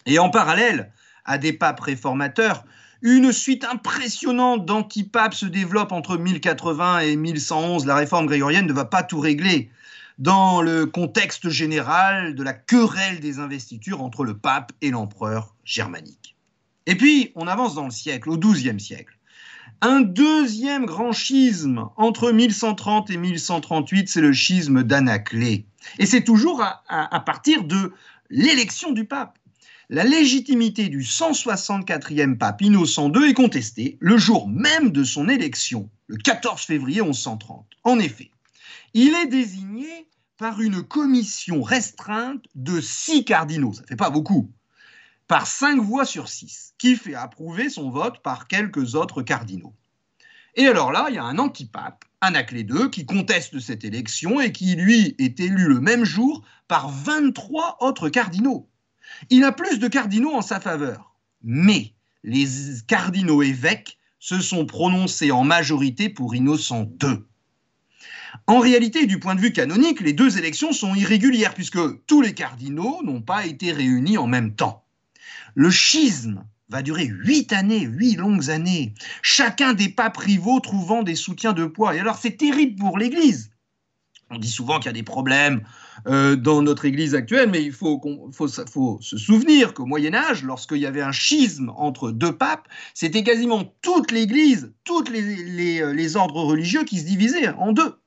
Et 0.05 0.17
en 0.17 0.29
parallèle 0.29 0.93
à 1.25 1.37
des 1.37 1.53
papes 1.53 1.79
réformateurs, 1.79 2.63
une 3.01 3.31
suite 3.31 3.65
impressionnante 3.65 4.65
d'antipapes 4.65 5.33
se 5.33 5.45
développe 5.45 5.91
entre 5.91 6.17
1080 6.17 6.99
et 6.99 7.15
1111. 7.15 7.85
La 7.85 7.95
réforme 7.95 8.25
grégorienne 8.25 8.65
ne 8.65 8.73
va 8.73 8.85
pas 8.85 9.03
tout 9.03 9.19
régler 9.19 9.69
dans 10.17 10.61
le 10.61 10.85
contexte 10.85 11.49
général 11.49 12.35
de 12.35 12.43
la 12.43 12.53
querelle 12.53 13.19
des 13.19 13.39
investitures 13.39 14.01
entre 14.01 14.23
le 14.23 14.37
pape 14.37 14.71
et 14.81 14.91
l'empereur 14.91 15.55
germanique. 15.65 16.35
Et 16.85 16.95
puis, 16.95 17.31
on 17.35 17.47
avance 17.47 17.75
dans 17.75 17.85
le 17.85 17.91
siècle, 17.91 18.29
au 18.29 18.37
XIIe 18.37 18.79
siècle. 18.79 19.17
Un 19.81 20.01
deuxième 20.01 20.85
grand 20.85 21.11
schisme 21.11 21.89
entre 21.97 22.31
1130 22.31 23.09
et 23.09 23.17
1138, 23.17 24.07
c'est 24.07 24.21
le 24.21 24.31
schisme 24.31 24.83
d'Anaclée. 24.83 25.65
Et 25.99 26.05
c'est 26.05 26.23
toujours 26.23 26.61
à, 26.61 26.81
à 26.87 27.19
partir 27.19 27.63
de 27.63 27.91
l'élection 28.29 28.91
du 28.91 29.05
pape. 29.05 29.37
La 29.89 30.03
légitimité 30.03 30.89
du 30.89 31.01
164e 31.01 32.39
pape 32.39 32.63
Innocent 32.63 33.11
II 33.13 33.29
est 33.29 33.35
contestée 33.35 33.97
le 33.99 34.17
jour 34.17 34.49
même 34.49 34.89
de 34.89 35.03
son 35.03 35.29
élection, 35.29 35.91
le 36.07 36.17
14 36.17 36.59
février 36.63 37.03
1130. 37.03 37.67
En 37.83 37.99
effet, 37.99 38.31
il 38.95 39.13
est 39.13 39.27
désigné 39.27 40.07
par 40.37 40.59
une 40.59 40.81
commission 40.81 41.61
restreinte 41.61 42.43
de 42.55 42.81
six 42.81 43.25
cardinaux, 43.25 43.73
ça 43.73 43.83
ne 43.83 43.87
fait 43.87 43.95
pas 43.95 44.09
beaucoup, 44.09 44.49
par 45.27 45.45
cinq 45.45 45.79
voix 45.79 46.05
sur 46.05 46.29
six, 46.29 46.73
qui 46.79 46.95
fait 46.95 47.13
approuver 47.13 47.69
son 47.69 47.91
vote 47.91 48.23
par 48.23 48.47
quelques 48.47 48.95
autres 48.95 49.21
cardinaux. 49.21 49.75
Et 50.55 50.65
alors 50.65 50.91
là, 50.91 51.05
il 51.09 51.15
y 51.15 51.19
a 51.19 51.23
un 51.23 51.37
antipape, 51.37 52.05
Anaclée 52.21 52.65
II, 52.67 52.89
qui 52.89 53.05
conteste 53.05 53.59
cette 53.59 53.83
élection 53.83 54.41
et 54.41 54.51
qui, 54.51 54.75
lui, 54.75 55.13
est 55.19 55.39
élu 55.39 55.67
le 55.67 55.79
même 55.79 56.05
jour 56.05 56.43
par 56.67 56.89
23 56.89 57.77
autres 57.81 58.09
cardinaux. 58.09 58.67
Il 59.29 59.43
a 59.43 59.51
plus 59.51 59.79
de 59.79 59.87
cardinaux 59.87 60.33
en 60.33 60.41
sa 60.41 60.59
faveur, 60.59 61.15
mais 61.43 61.93
les 62.23 62.47
cardinaux 62.87 63.43
évêques 63.43 63.97
se 64.19 64.39
sont 64.39 64.65
prononcés 64.65 65.31
en 65.31 65.43
majorité 65.43 66.09
pour 66.09 66.35
Innocent 66.35 66.89
II. 67.03 67.19
En 68.47 68.59
réalité, 68.59 69.05
du 69.05 69.19
point 69.19 69.35
de 69.35 69.41
vue 69.41 69.53
canonique, 69.53 70.01
les 70.01 70.13
deux 70.13 70.37
élections 70.37 70.73
sont 70.73 70.95
irrégulières 70.95 71.53
puisque 71.53 71.79
tous 72.05 72.21
les 72.21 72.33
cardinaux 72.33 73.01
n'ont 73.03 73.21
pas 73.21 73.45
été 73.45 73.71
réunis 73.71 74.17
en 74.17 74.27
même 74.27 74.55
temps. 74.55 74.83
Le 75.53 75.69
schisme 75.69 76.43
va 76.69 76.81
durer 76.81 77.05
huit 77.05 77.53
années, 77.53 77.81
huit 77.81 78.15
longues 78.15 78.49
années, 78.49 78.93
chacun 79.21 79.73
des 79.73 79.89
papes 79.89 80.17
rivaux 80.17 80.59
trouvant 80.59 81.03
des 81.03 81.15
soutiens 81.15 81.53
de 81.53 81.65
poids. 81.65 81.95
Et 81.95 81.99
alors 81.99 82.17
c'est 82.17 82.37
terrible 82.37 82.79
pour 82.79 82.97
l'Église. 82.97 83.51
On 84.31 84.37
dit 84.39 84.49
souvent 84.49 84.79
qu'il 84.79 84.87
y 84.87 84.89
a 84.89 84.93
des 84.93 85.03
problèmes 85.03 85.61
euh, 86.07 86.35
dans 86.35 86.61
notre 86.61 86.85
Église 86.85 87.13
actuelle, 87.13 87.49
mais 87.51 87.63
il 87.63 87.71
faut, 87.71 88.01
se 88.31 89.17
souvenir 89.17 89.73
qu'au 89.73 89.85
Moyen 89.85 90.15
Âge, 90.15 90.43
lorsqu'il 90.43 90.77
y 90.77 90.85
avait 90.85 91.01
un 91.01 91.11
schisme 91.11 91.71
entre 91.77 92.11
deux 92.11 92.35
papes, 92.35 92.67
c'était 92.93 93.23
quasiment 93.23 93.73
toute 93.81 94.11
l'Église, 94.11 94.73
tous 94.83 95.03
les, 95.11 95.81
euh, 95.81 95.93
les 95.93 96.15
ordres 96.15 96.41
religieux 96.41 96.83
qui 96.83 96.99
se 96.99 97.05
divisaient 97.05 97.49
en 97.49 97.71
deux. 97.71 97.99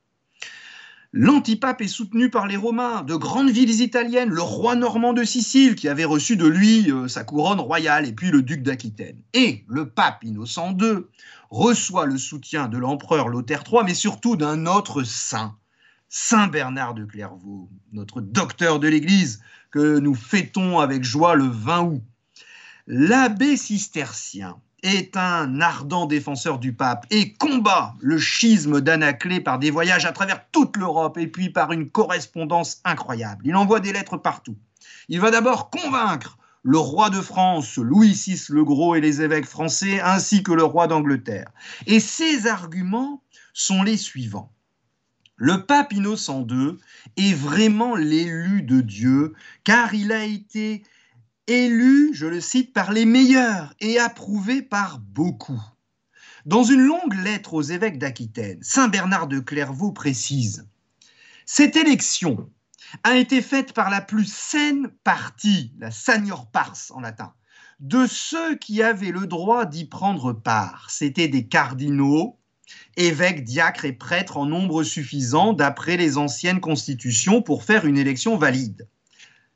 L'antipape 1.11 1.81
est 1.81 1.87
soutenu 1.87 2.29
par 2.29 2.45
les 2.45 2.55
Romains, 2.55 3.01
de 3.01 3.15
grandes 3.15 3.49
villes 3.49 3.81
italiennes, 3.81 4.29
le 4.29 4.43
roi 4.43 4.75
normand 4.75 5.13
de 5.13 5.23
Sicile 5.23 5.73
qui 5.73 5.87
avait 5.87 6.05
reçu 6.05 6.37
de 6.37 6.45
lui 6.45 6.91
euh, 6.91 7.07
sa 7.07 7.23
couronne 7.23 7.59
royale, 7.59 8.07
et 8.07 8.13
puis 8.13 8.29
le 8.29 8.43
duc 8.43 8.61
d'Aquitaine. 8.61 9.17
Et 9.33 9.63
le 9.67 9.89
pape 9.89 10.23
Innocent 10.23 10.77
II 10.79 11.05
reçoit 11.49 12.05
le 12.05 12.19
soutien 12.19 12.67
de 12.67 12.77
l'empereur 12.77 13.27
Lothaire 13.27 13.63
III, 13.67 13.81
mais 13.85 13.95
surtout 13.95 14.35
d'un 14.35 14.67
autre 14.67 15.01
saint, 15.01 15.55
Saint 16.11 16.47
Bernard 16.47 16.95
de 16.95 17.05
Clairvaux, 17.05 17.69
notre 17.93 18.19
docteur 18.19 18.79
de 18.79 18.87
l'Église, 18.87 19.43
que 19.69 19.99
nous 19.99 20.15
fêtons 20.15 20.79
avec 20.79 21.03
joie 21.03 21.35
le 21.35 21.45
20 21.45 21.81
août. 21.83 22.03
L'abbé 22.87 23.55
cistercien 23.55 24.57
est 24.81 25.15
un 25.17 25.61
ardent 25.61 26.07
défenseur 26.07 26.57
du 26.57 26.73
pape 26.73 27.05
et 27.11 27.33
combat 27.33 27.93
le 27.99 28.17
schisme 28.17 28.81
d'Anaclée 28.81 29.39
par 29.39 29.59
des 29.59 29.69
voyages 29.69 30.05
à 30.05 30.11
travers 30.11 30.49
toute 30.49 30.77
l'Europe 30.77 31.19
et 31.19 31.27
puis 31.27 31.51
par 31.51 31.71
une 31.71 31.91
correspondance 31.91 32.81
incroyable. 32.85 33.45
Il 33.45 33.55
envoie 33.55 33.79
des 33.79 33.93
lettres 33.93 34.17
partout. 34.17 34.57
Il 35.09 35.19
va 35.19 35.29
d'abord 35.29 35.69
convaincre 35.69 36.39
le 36.63 36.79
roi 36.79 37.11
de 37.11 37.21
France, 37.21 37.77
Louis 37.77 38.13
VI 38.13 38.45
le 38.49 38.63
Gros 38.63 38.95
et 38.95 39.01
les 39.01 39.21
évêques 39.21 39.45
français, 39.45 40.01
ainsi 40.01 40.41
que 40.41 40.53
le 40.53 40.63
roi 40.63 40.87
d'Angleterre. 40.87 41.51
Et 41.85 41.99
ses 41.99 42.47
arguments 42.47 43.21
sont 43.53 43.83
les 43.83 43.95
suivants. 43.95 44.51
Le 45.41 45.65
pape 45.65 45.93
Innocent 45.93 46.45
II 46.49 46.75
est 47.15 47.33
vraiment 47.33 47.95
l'élu 47.95 48.61
de 48.61 48.81
Dieu, 48.81 49.33
car 49.63 49.93
il 49.93 50.11
a 50.11 50.25
été 50.25 50.83
élu, 51.47 52.09
je 52.13 52.25
le 52.25 52.41
cite, 52.41 52.73
par 52.73 52.91
les 52.91 53.05
meilleurs 53.05 53.73
et 53.79 53.99
approuvé 53.99 54.61
par 54.61 54.99
beaucoup. 54.99 55.61
Dans 56.45 56.65
une 56.65 56.81
longue 56.81 57.15
lettre 57.23 57.53
aux 57.53 57.61
évêques 57.61 57.97
d'Aquitaine, 57.99 58.59
Saint 58.61 58.89
Bernard 58.89 59.27
de 59.27 59.39
Clairvaux 59.39 59.93
précise 59.93 60.67
Cette 61.45 61.77
élection 61.77 62.49
a 63.03 63.15
été 63.15 63.41
faite 63.41 63.71
par 63.71 63.89
la 63.89 64.01
plus 64.01 64.29
saine 64.29 64.89
partie, 65.05 65.71
la 65.79 65.91
senior 65.91 66.51
pars 66.51 66.75
en 66.89 66.99
latin, 66.99 67.33
de 67.79 68.05
ceux 68.07 68.57
qui 68.57 68.83
avaient 68.83 69.11
le 69.11 69.25
droit 69.25 69.65
d'y 69.65 69.85
prendre 69.85 70.33
part. 70.33 70.89
C'étaient 70.89 71.29
des 71.29 71.47
cardinaux, 71.47 72.38
évêques, 72.97 73.43
diacres 73.43 73.85
et 73.85 73.93
prêtres 73.93 74.37
en 74.37 74.45
nombre 74.45 74.83
suffisant 74.83 75.53
d'après 75.53 75.97
les 75.97 76.17
anciennes 76.17 76.59
constitutions 76.59 77.41
pour 77.41 77.63
faire 77.63 77.85
une 77.85 77.97
élection 77.97 78.37
valide. 78.37 78.87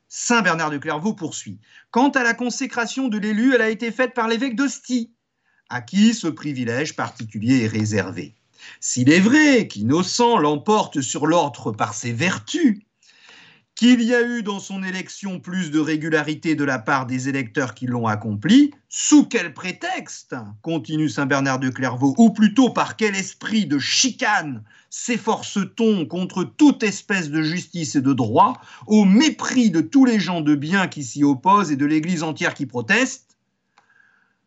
Saint 0.08 0.42
Bernard 0.42 0.70
de 0.70 0.78
Clairvaux 0.78 1.14
poursuit. 1.14 1.58
Quant 1.90 2.10
à 2.10 2.22
la 2.22 2.34
consécration 2.34 3.08
de 3.08 3.18
l'élu, 3.18 3.54
elle 3.54 3.62
a 3.62 3.70
été 3.70 3.90
faite 3.90 4.14
par 4.14 4.28
l'évêque 4.28 4.54
d'Ostie, 4.54 5.10
à 5.68 5.80
qui 5.80 6.14
ce 6.14 6.28
privilège 6.28 6.94
particulier 6.94 7.64
est 7.64 7.68
réservé. 7.68 8.34
S'il 8.80 9.10
est 9.10 9.20
vrai 9.20 9.66
qu'Innocent 9.66 10.38
l'emporte 10.38 11.00
sur 11.00 11.26
l'ordre 11.26 11.72
par 11.72 11.94
ses 11.94 12.12
vertus, 12.12 12.83
qu'il 13.74 14.02
y 14.02 14.14
a 14.14 14.22
eu 14.22 14.42
dans 14.42 14.60
son 14.60 14.84
élection 14.84 15.40
plus 15.40 15.70
de 15.70 15.80
régularité 15.80 16.54
de 16.54 16.62
la 16.64 16.78
part 16.78 17.06
des 17.06 17.28
électeurs 17.28 17.74
qui 17.74 17.86
l'ont 17.86 18.06
accompli, 18.06 18.72
sous 18.88 19.24
quel 19.24 19.52
prétexte, 19.52 20.36
continue 20.62 21.08
Saint 21.08 21.26
Bernard 21.26 21.58
de 21.58 21.70
Clairvaux, 21.70 22.14
ou 22.16 22.30
plutôt 22.30 22.70
par 22.70 22.96
quel 22.96 23.16
esprit 23.16 23.66
de 23.66 23.80
chicane 23.80 24.62
s'efforce-t-on 24.90 26.06
contre 26.06 26.44
toute 26.44 26.84
espèce 26.84 27.30
de 27.30 27.42
justice 27.42 27.96
et 27.96 28.00
de 28.00 28.12
droit, 28.12 28.60
au 28.86 29.04
mépris 29.04 29.70
de 29.70 29.80
tous 29.80 30.04
les 30.04 30.20
gens 30.20 30.40
de 30.40 30.54
bien 30.54 30.86
qui 30.86 31.02
s'y 31.02 31.24
opposent 31.24 31.72
et 31.72 31.76
de 31.76 31.86
l'Église 31.86 32.22
entière 32.22 32.54
qui 32.54 32.66
proteste 32.66 33.36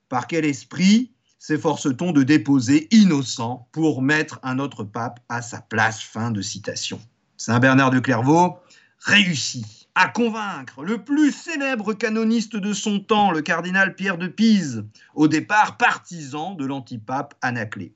Par 0.08 0.28
quel 0.28 0.46
esprit 0.46 1.12
s'efforce-t-on 1.38 2.14
de 2.14 2.24
déposer 2.24 2.88
innocent 2.92 3.68
pour 3.74 4.02
mettre 4.02 4.40
un 4.42 4.60
autre 4.60 4.86
pape 4.86 5.20
à 5.28 5.42
sa 5.42 5.60
place? 5.60 6.02
Fin 6.02 6.32
de 6.32 6.42
citation. 6.42 7.02
Saint 7.36 7.60
Bernard 7.60 7.92
de 7.92 8.00
Clairvaux 8.00 8.58
réussit 9.00 9.90
à 9.96 10.08
convaincre 10.08 10.84
le 10.84 11.04
plus 11.04 11.32
célèbre 11.32 11.94
canoniste 11.94 12.56
de 12.56 12.74
son 12.74 13.00
temps, 13.00 13.32
le 13.32 13.42
cardinal 13.42 13.96
Pierre 13.96 14.18
de 14.18 14.28
Pise, 14.28 14.86
au 15.16 15.28
départ 15.28 15.78
partisan 15.78 16.54
de 16.54 16.66
l'antipape 16.66 17.34
Anaclée. 17.42 17.94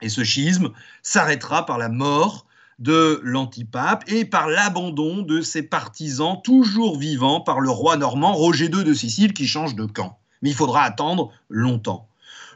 Et 0.00 0.08
ce 0.08 0.24
schisme 0.24 0.70
s'arrêtera 1.02 1.66
par 1.66 1.76
la 1.76 1.88
mort 1.88 2.46
de 2.78 3.20
l'antipape 3.24 4.04
et 4.06 4.24
par 4.24 4.48
l'abandon 4.48 5.22
de 5.22 5.40
ses 5.40 5.62
partisans 5.62 6.40
toujours 6.42 6.98
vivants 6.98 7.40
par 7.40 7.60
le 7.60 7.70
roi 7.70 7.96
normand 7.96 8.32
Roger 8.32 8.66
II 8.66 8.84
de 8.84 8.94
Sicile 8.94 9.32
qui 9.32 9.46
change 9.46 9.74
de 9.74 9.84
camp. 9.84 10.18
Mais 10.40 10.50
il 10.50 10.56
faudra 10.56 10.82
attendre 10.82 11.32
longtemps 11.48 12.08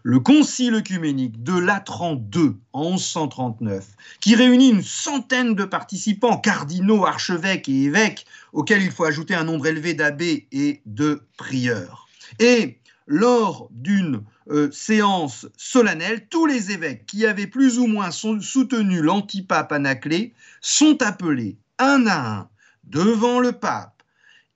le 0.03 0.21
concile 0.21 0.75
œcuménique 0.75 1.43
de 1.43 1.57
Latran 1.59 2.15
II 2.35 2.57
en 2.73 2.93
1139, 2.93 3.87
qui 4.21 4.35
réunit 4.35 4.71
une 4.71 4.83
centaine 4.83 5.55
de 5.55 5.65
participants, 5.65 6.39
cardinaux, 6.39 7.07
archevêques 7.07 7.69
et 7.69 7.85
évêques, 7.85 8.27
auxquels 8.53 8.83
il 8.83 8.91
faut 8.91 9.05
ajouter 9.05 9.35
un 9.35 9.45
nombre 9.45 9.67
élevé 9.67 9.95
d'abbés 9.95 10.49
et 10.53 10.83
de 10.87 11.23
prieurs. 11.37 12.09
Et 12.39 12.79
lors 13.07 13.69
d'une 13.71 14.23
euh, 14.51 14.71
séance 14.73 15.47
solennelle, 15.57 16.27
tous 16.29 16.47
les 16.47 16.73
évêques 16.73 17.07
qui 17.07 17.27
avaient 17.27 17.47
plus 17.47 17.79
ou 17.79 17.87
moins 17.87 18.11
soutenu 18.11 19.03
l'antipape 19.03 19.73
Anaclée 19.73 20.35
sont 20.61 21.01
appelés 21.03 21.59
un 21.79 22.07
à 22.07 22.39
un 22.39 22.49
devant 22.85 23.39
le 23.39 23.53
pape 23.53 23.92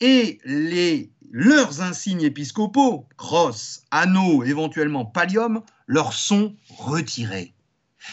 et 0.00 0.38
les 0.44 1.10
leurs 1.32 1.82
insignes 1.82 2.22
épiscopaux, 2.22 3.06
crosse, 3.16 3.84
anneaux, 3.90 4.44
éventuellement 4.44 5.04
pallium, 5.04 5.60
leur 5.86 6.12
sont 6.12 6.54
retirés. 6.78 7.52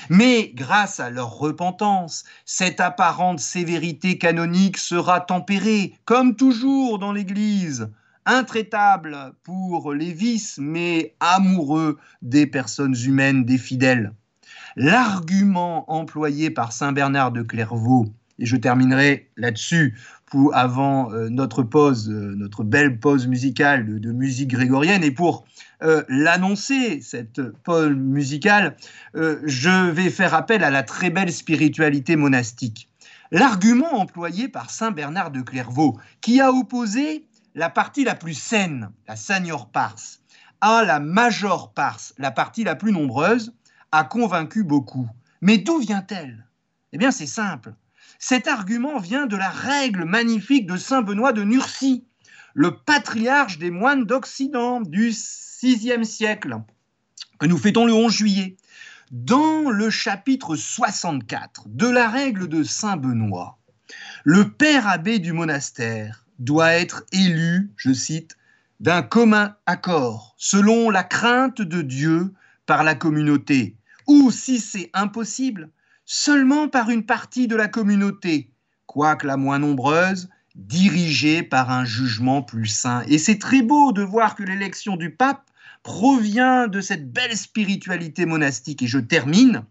Mais 0.10 0.52
grâce 0.54 1.00
à 1.00 1.10
leur 1.10 1.38
repentance, 1.38 2.24
cette 2.46 2.80
apparente 2.80 3.40
sévérité 3.40 4.18
canonique 4.18 4.78
sera 4.78 5.22
tempérée, 5.22 5.94
comme 6.06 6.36
toujours 6.36 7.00
dans 7.00 7.14
l'Église, 7.14 7.90
intraitable 8.26 9.34
pour 9.44 9.94
les 9.94 10.12
vices, 10.12 10.58
mais 10.60 11.16
amoureux 11.20 11.98
des 12.22 12.48
personnes 12.48 12.96
humaines, 13.06 13.46
des 13.46 13.58
fidèles. 13.58 14.14
L'argument 14.76 15.90
employé 15.92 16.50
par 16.50 16.72
Saint 16.72 16.92
Bernard 16.92 17.32
de 17.32 17.44
Clairvaux, 17.44 18.08
et 18.40 18.46
je 18.46 18.58
terminerai 18.58 19.30
là-dessus 19.38 19.98
avant 20.54 21.12
euh, 21.12 21.30
notre 21.30 21.64
pause, 21.64 22.10
euh, 22.10 22.36
notre 22.36 22.64
belle 22.64 23.00
pause 23.00 23.28
musicale 23.28 24.00
de, 24.00 24.12
musique 24.12 24.50
grégorienne. 24.50 25.04
Et 25.04 25.12
pour 25.12 25.46
euh, 25.82 26.04
l'annoncer, 26.10 27.02
cette 27.02 27.42
pause 27.64 27.92
musicale, 27.96 28.76
je 29.14 29.90
vais 29.92 30.10
faire 30.10 30.34
appel 30.34 30.64
à 30.64 30.70
la 30.70 30.84
très 30.84 31.10
belle 31.10 31.32
spiritualité 31.32 32.16
monastique. 32.16 32.90
L'argument 33.32 34.00
employé 34.00 34.48
par 34.48 34.70
Saint 34.70 34.92
Bernard 34.92 35.32
de 35.32 35.42
Clairvaux, 35.42 35.98
qui 36.22 36.40
a 36.40 36.52
opposé 36.52 37.26
la 37.56 37.70
partie 37.70 38.04
la 38.04 38.16
plus 38.16 38.34
saine, 38.34 38.92
la 39.08 39.16
senior 39.16 39.70
pars, 39.70 39.96
à 40.62 40.84
la 40.84 41.00
major 41.00 41.74
pars, 41.74 42.00
la 42.18 42.32
partie 42.32 42.64
la 42.64 42.76
plus 42.76 42.92
nombreuse, 42.92 43.54
a 43.92 44.04
convaincu 44.04 44.64
beaucoup. 44.64 45.08
Mais 45.42 45.58
d'où 45.58 45.80
vient-elle? 45.80 46.48
Eh 46.94 46.98
bien, 46.98 47.12
c'est 47.12 47.28
simple. 47.28 47.74
Cet 48.26 48.48
argument 48.48 49.00
vient 49.00 49.26
de 49.26 49.36
la 49.36 49.50
règle 49.50 50.06
magnifique 50.06 50.66
de 50.66 50.78
Saint 50.78 51.02
Benoît 51.02 51.34
de 51.34 51.44
Nursie, 51.44 52.06
le 52.54 52.78
patriarche 52.78 53.58
des 53.58 53.70
moines 53.70 54.06
d'Occident 54.06 54.80
du 54.80 55.14
VIe 55.62 56.06
siècle, 56.06 56.56
que 57.38 57.48
nous 57.48 57.58
fêtons 57.58 57.86
le 57.86 57.92
11 57.92 58.14
juillet. 58.14 58.56
Dans 59.12 59.70
le 59.70 59.90
chapitre 59.90 60.56
64 60.56 61.66
de 61.68 61.86
la 61.86 62.08
règle 62.08 62.48
de 62.48 62.64
Saint 62.64 62.96
Benoît, 62.96 63.58
le 64.24 64.52
père 64.52 64.88
abbé 64.88 65.20
du 65.20 65.34
monastère 65.34 66.26
doit 66.40 66.76
être 66.76 67.04
élu, 67.12 67.74
je 67.76 67.92
cite, 67.92 68.38
d'un 68.80 69.02
commun 69.02 69.58
accord, 69.66 70.34
selon 70.38 70.90
la 70.90 71.04
crainte 71.04 71.62
de 71.62 71.82
Dieu 71.82 72.34
par 72.68 72.86
la 72.86 72.96
communauté, 72.96 73.76
ou 74.08 74.32
si 74.32 74.62
c'est 74.62 74.92
impossible, 74.94 75.72
seulement 76.06 76.68
par 76.68 76.90
une 76.90 77.06
partie 77.06 77.48
de 77.48 77.56
la 77.56 77.68
communauté, 77.68 78.52
quoique 78.86 79.26
la 79.26 79.38
moins 79.38 79.60
nombreuse, 79.60 80.30
dirigée 80.56 81.44
par 81.44 81.72
un 81.72 81.86
jugement 81.86 82.42
plus 82.42 82.68
sain. 82.68 83.04
Et 83.08 83.18
c'est 83.18 83.40
très 83.40 83.62
beau 83.62 83.92
de 83.92 84.04
voir 84.04 84.36
que 84.36 84.44
l'élection 84.44 84.98
du 84.98 85.16
pape 85.16 85.50
provient 85.82 86.68
de 86.68 86.82
cette 86.82 87.12
belle 87.12 87.36
spiritualité 87.36 88.26
monastique. 88.26 88.84
Et 88.84 88.88
je 88.88 89.00
termine. 89.00 89.66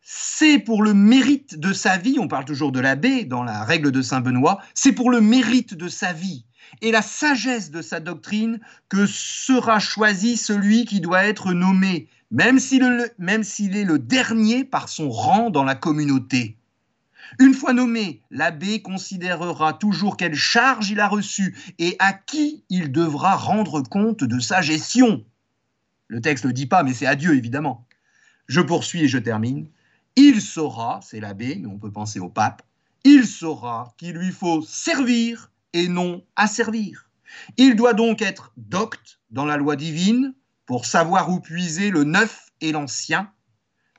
C'est 0.00 0.58
pour 0.58 0.82
le 0.82 0.94
mérite 0.94 1.58
de 1.58 1.72
sa 1.72 1.96
vie, 1.96 2.18
on 2.18 2.28
parle 2.28 2.44
toujours 2.44 2.72
de 2.72 2.80
l'abbé 2.80 3.24
dans 3.24 3.42
la 3.42 3.64
règle 3.64 3.92
de 3.92 4.02
Saint 4.02 4.20
Benoît, 4.20 4.60
c'est 4.74 4.92
pour 4.92 5.10
le 5.10 5.20
mérite 5.20 5.74
de 5.74 5.88
sa 5.88 6.12
vie 6.12 6.44
et 6.80 6.90
la 6.90 7.02
sagesse 7.02 7.70
de 7.70 7.82
sa 7.82 8.00
doctrine 8.00 8.60
que 8.88 9.06
sera 9.06 9.78
choisi 9.78 10.36
celui 10.36 10.84
qui 10.84 11.00
doit 11.00 11.24
être 11.24 11.52
nommé 11.52 12.08
même 12.32 12.58
s'il 12.58 13.76
est 13.76 13.84
le 13.84 13.98
dernier 13.98 14.64
par 14.64 14.88
son 14.88 15.10
rang 15.10 15.50
dans 15.50 15.64
la 15.64 15.74
communauté. 15.74 16.56
Une 17.38 17.54
fois 17.54 17.72
nommé, 17.72 18.22
l'abbé 18.30 18.82
considérera 18.82 19.74
toujours 19.74 20.16
quelle 20.16 20.34
charge 20.34 20.90
il 20.90 21.00
a 21.00 21.08
reçue 21.08 21.56
et 21.78 21.96
à 21.98 22.12
qui 22.12 22.64
il 22.68 22.90
devra 22.90 23.36
rendre 23.36 23.82
compte 23.82 24.24
de 24.24 24.40
sa 24.40 24.60
gestion. 24.62 25.24
Le 26.08 26.20
texte 26.20 26.44
ne 26.44 26.52
dit 26.52 26.66
pas, 26.66 26.82
mais 26.82 26.94
c'est 26.94 27.06
à 27.06 27.16
Dieu 27.16 27.36
évidemment. 27.36 27.86
Je 28.48 28.60
poursuis 28.60 29.04
et 29.04 29.08
je 29.08 29.18
termine. 29.18 29.68
Il 30.16 30.42
saura, 30.42 31.00
c'est 31.02 31.20
l'abbé, 31.20 31.56
mais 31.56 31.68
on 31.68 31.78
peut 31.78 31.92
penser 31.92 32.20
au 32.20 32.28
pape, 32.28 32.62
il 33.04 33.26
saura 33.26 33.94
qu'il 33.96 34.16
lui 34.16 34.30
faut 34.30 34.62
servir 34.62 35.50
et 35.72 35.88
non 35.88 36.24
asservir. 36.36 37.10
Il 37.56 37.76
doit 37.76 37.94
donc 37.94 38.22
être 38.22 38.52
docte 38.56 39.20
dans 39.30 39.46
la 39.46 39.56
loi 39.56 39.76
divine, 39.76 40.34
pour 40.66 40.86
savoir 40.86 41.30
où 41.30 41.40
puiser 41.40 41.90
le 41.90 42.04
neuf 42.04 42.50
et 42.60 42.72
l'ancien, 42.72 43.30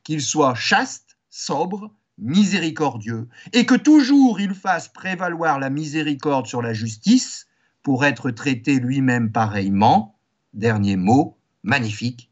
qu'il 0.04 0.22
soit 0.22 0.56
chaste, 0.56 1.18
sobre, 1.30 1.94
miséricordieux, 2.18 3.28
et 3.54 3.66
que 3.66 3.76
toujours 3.76 4.40
il 4.40 4.54
fasse 4.54 4.88
prévaloir 4.88 5.60
la 5.60 5.70
miséricorde 5.70 6.48
sur 6.48 6.62
la 6.62 6.74
justice, 6.74 7.48
pour 7.82 8.06
être 8.06 8.32
traité 8.32 8.80
lui-même 8.80 9.32
pareillement, 9.32 10.18
dernier 10.54 10.96
mot, 10.96 11.38
magnifique, 11.64 12.32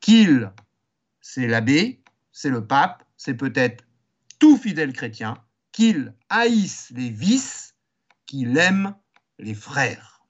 qu'il, 0.00 0.50
c'est 1.20 1.46
l'abbé, 1.46 2.00
c'est 2.32 2.50
le 2.50 2.66
pape, 2.66 3.04
c'est 3.16 3.34
peut-être 3.34 3.84
tout 4.38 4.56
fidèle 4.56 4.92
chrétien, 4.92 5.36
qu'il 5.72 6.14
haïsse 6.30 6.90
les 6.94 7.10
vices, 7.10 7.67
qu'il 8.28 8.56
aime 8.58 8.94
les 9.40 9.54
frères. 9.54 10.20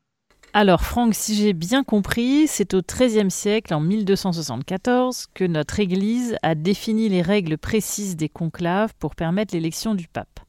Alors 0.55 0.81
Franck, 0.81 1.15
si 1.15 1.35
j'ai 1.35 1.53
bien 1.53 1.85
compris, 1.85 2.47
c'est 2.47 2.73
au 2.73 2.81
XIIIe 2.81 3.31
siècle, 3.31 3.75
en 3.75 3.81
1274, 3.81 5.27
que 5.35 5.45
notre 5.45 5.79
Église 5.79 6.37
a 6.43 6.55
défini 6.55 7.11
les 7.11 7.21
règles 7.21 7.59
précises 7.59 8.17
des 8.17 8.31
conclaves 8.31 8.95
pour 8.99 9.15
permettre 9.15 9.55
l'élection 9.55 9.95
du 9.95 10.09
pape. 10.09 10.41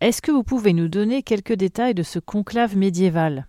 Est-ce 0.00 0.20
que 0.20 0.32
vous 0.32 0.42
pouvez 0.42 0.72
nous 0.72 0.88
donner 0.88 1.22
quelques 1.22 1.52
détails 1.52 1.94
de 1.94 2.02
ce 2.02 2.18
conclave 2.18 2.76
médiéval? 2.76 3.46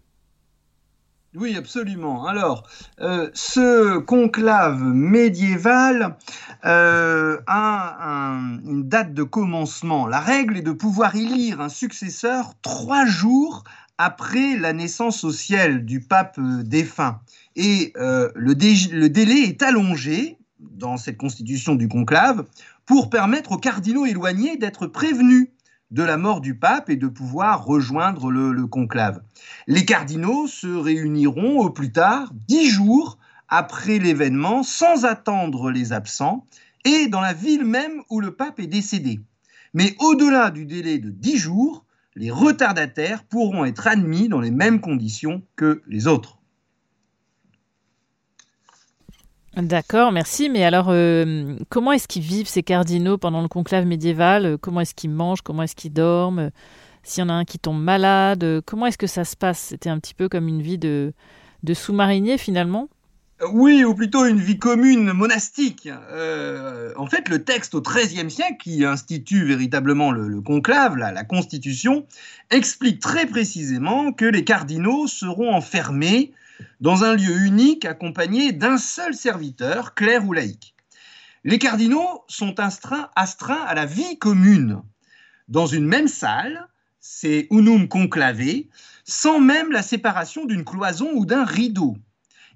Oui, 1.36 1.56
absolument. 1.56 2.26
Alors, 2.26 2.68
euh, 3.02 3.30
ce 3.36 4.00
conclave 4.00 4.82
médiéval 4.82 6.18
euh, 6.66 7.38
a 7.46 8.40
une 8.66 8.90
date 8.90 9.14
de 9.14 9.22
commencement. 9.22 10.08
La 10.08 10.22
règle 10.22 10.58
est 10.58 10.64
de 10.64 10.72
pouvoir 10.72 11.16
élire 11.16 11.62
un 11.62 11.70
successeur 11.70 12.56
trois 12.64 13.06
jours 13.06 13.64
après 14.00 14.58
la 14.58 14.74
naissance 14.74 15.24
au 15.24 15.32
ciel 15.32 15.86
du 15.86 16.00
pape 16.02 16.40
euh, 16.40 16.64
défunt. 16.64 17.22
Et 17.56 17.94
le, 17.96 18.54
le 18.56 19.10
délai 19.10 19.42
est 19.42 19.62
allongé 19.62 20.38
dans 20.60 20.98
cette 20.98 21.18
constitution 21.18 21.76
du 21.76 21.88
conclave 21.88 22.46
pour 22.86 23.12
permettre 23.12 23.52
aux 23.52 23.58
cardinaux 23.58 24.06
éloignés 24.06 24.58
d'être 24.58 24.88
prévenus 24.88 25.50
de 25.92 26.04
la 26.04 26.18
mort 26.18 26.42
du 26.42 26.56
pape 26.56 26.90
et 26.90 26.96
de 26.96 27.08
pouvoir 27.08 27.66
rejoindre 27.66 28.32
le, 28.32 28.68
conclave. 28.68 29.22
Les 29.68 29.86
cardinaux 29.86 30.48
se 30.48 30.68
réuniront 30.68 31.60
au 31.60 31.70
plus 31.70 31.92
tard 31.92 32.32
dix 32.48 32.70
jours 32.70 33.18
après 33.48 33.98
l'événement 33.98 34.64
sans 34.64 35.06
attendre 35.06 35.72
les 35.72 35.92
absents 35.92 36.46
et 36.86 37.08
dans 37.08 37.22
la 37.22 37.34
ville 37.34 37.66
même 37.66 38.04
où 38.10 38.20
le 38.20 38.36
pape 38.36 38.60
est 38.60 38.68
décédé. 38.68 39.20
Mais 39.74 39.96
au-delà 40.00 40.52
du 40.52 40.66
délai 40.66 41.00
de 41.00 41.10
dix 41.10 41.38
jours, 41.38 41.86
les 42.16 42.32
retardataires 42.32 43.24
pourront 43.24 43.66
être 43.66 43.88
admis 43.88 44.30
dans 44.30 44.42
les 44.42 44.52
mêmes 44.52 44.82
conditions 44.82 45.44
que 45.56 45.82
les 45.88 46.08
autres. 46.08 46.39
D'accord, 49.56 50.12
merci. 50.12 50.50
Mais 50.50 50.64
alors, 50.64 50.88
euh, 50.90 51.56
comment 51.70 51.92
est-ce 51.92 52.08
qu'ils 52.08 52.22
vivent 52.24 52.48
ces 52.48 52.64
cardinaux 52.64 53.18
pendant 53.18 53.42
le 53.42 53.48
conclave 53.48 53.86
médiéval? 53.86 54.58
Comment 54.62 54.82
est-ce 54.82 54.96
qu'ils 54.96 55.10
mangent? 55.10 55.42
Comment 55.42 55.64
est-ce 55.64 55.76
qu'ils 55.76 55.94
dorment? 55.94 56.52
S'il 57.04 57.24
y 57.24 57.26
en 57.26 57.30
a 57.30 57.34
un 57.34 57.46
qui 57.46 57.60
tombe 57.60 57.82
malade, 57.82 58.62
comment 58.66 58.86
est-ce 58.86 58.98
que 58.98 59.08
ça 59.08 59.24
se 59.24 59.36
passe? 59.36 59.60
C'était 59.60 59.90
un 59.90 60.00
petit 60.00 60.14
peu 60.14 60.30
comme 60.30 60.48
une 60.48 60.62
vie 60.62 60.78
de, 60.78 61.14
de 61.64 61.74
sous-marinier 61.74 62.38
finalement? 62.38 62.90
Oui, 63.54 63.86
ou 63.86 63.96
plutôt 63.96 64.26
une 64.26 64.40
vie 64.40 64.60
commune 64.60 65.14
monastique. 65.14 65.88
Euh, 66.12 66.92
en 66.98 67.08
fait, 67.08 67.30
le 67.30 67.44
texte 67.46 67.74
au 67.74 67.82
XIIIe 67.82 68.30
siècle, 68.30 68.58
qui 68.60 68.84
institue 68.84 69.46
véritablement 69.46 70.12
le, 70.12 70.42
conclave, 70.42 70.98
la, 70.98 71.24
Constitution, 71.24 72.06
explique 72.52 73.00
très 73.00 73.26
précisément 73.26 74.12
que 74.12 74.26
les 74.26 74.44
cardinaux 74.44 75.08
seront 75.08 75.54
enfermés 75.54 76.34
dans 76.80 77.04
un 77.04 77.16
lieu 77.16 77.38
unique 77.38 77.86
accompagné 77.86 78.52
d'un 78.52 78.78
seul 78.78 79.14
serviteur, 79.14 79.94
clerc 79.94 80.26
ou 80.26 80.34
laïque. 80.34 80.76
Les 81.44 81.60
cardinaux 81.60 82.24
sont 82.28 82.60
astreints, 82.60 83.10
à 83.16 83.74
la 83.74 83.86
vie 83.86 84.18
commune, 84.18 84.82
dans 85.48 85.66
une 85.66 85.86
même 85.86 86.08
salle, 86.08 86.68
c'est 87.00 87.48
unum 87.50 87.88
conclavé, 87.88 88.70
sans 89.04 89.40
même 89.40 89.72
la 89.72 89.82
séparation 89.82 90.46
d'une 90.46 90.66
cloison 90.66 91.10
ou 91.14 91.26
d'un 91.26 91.44
rideau. 91.44 91.98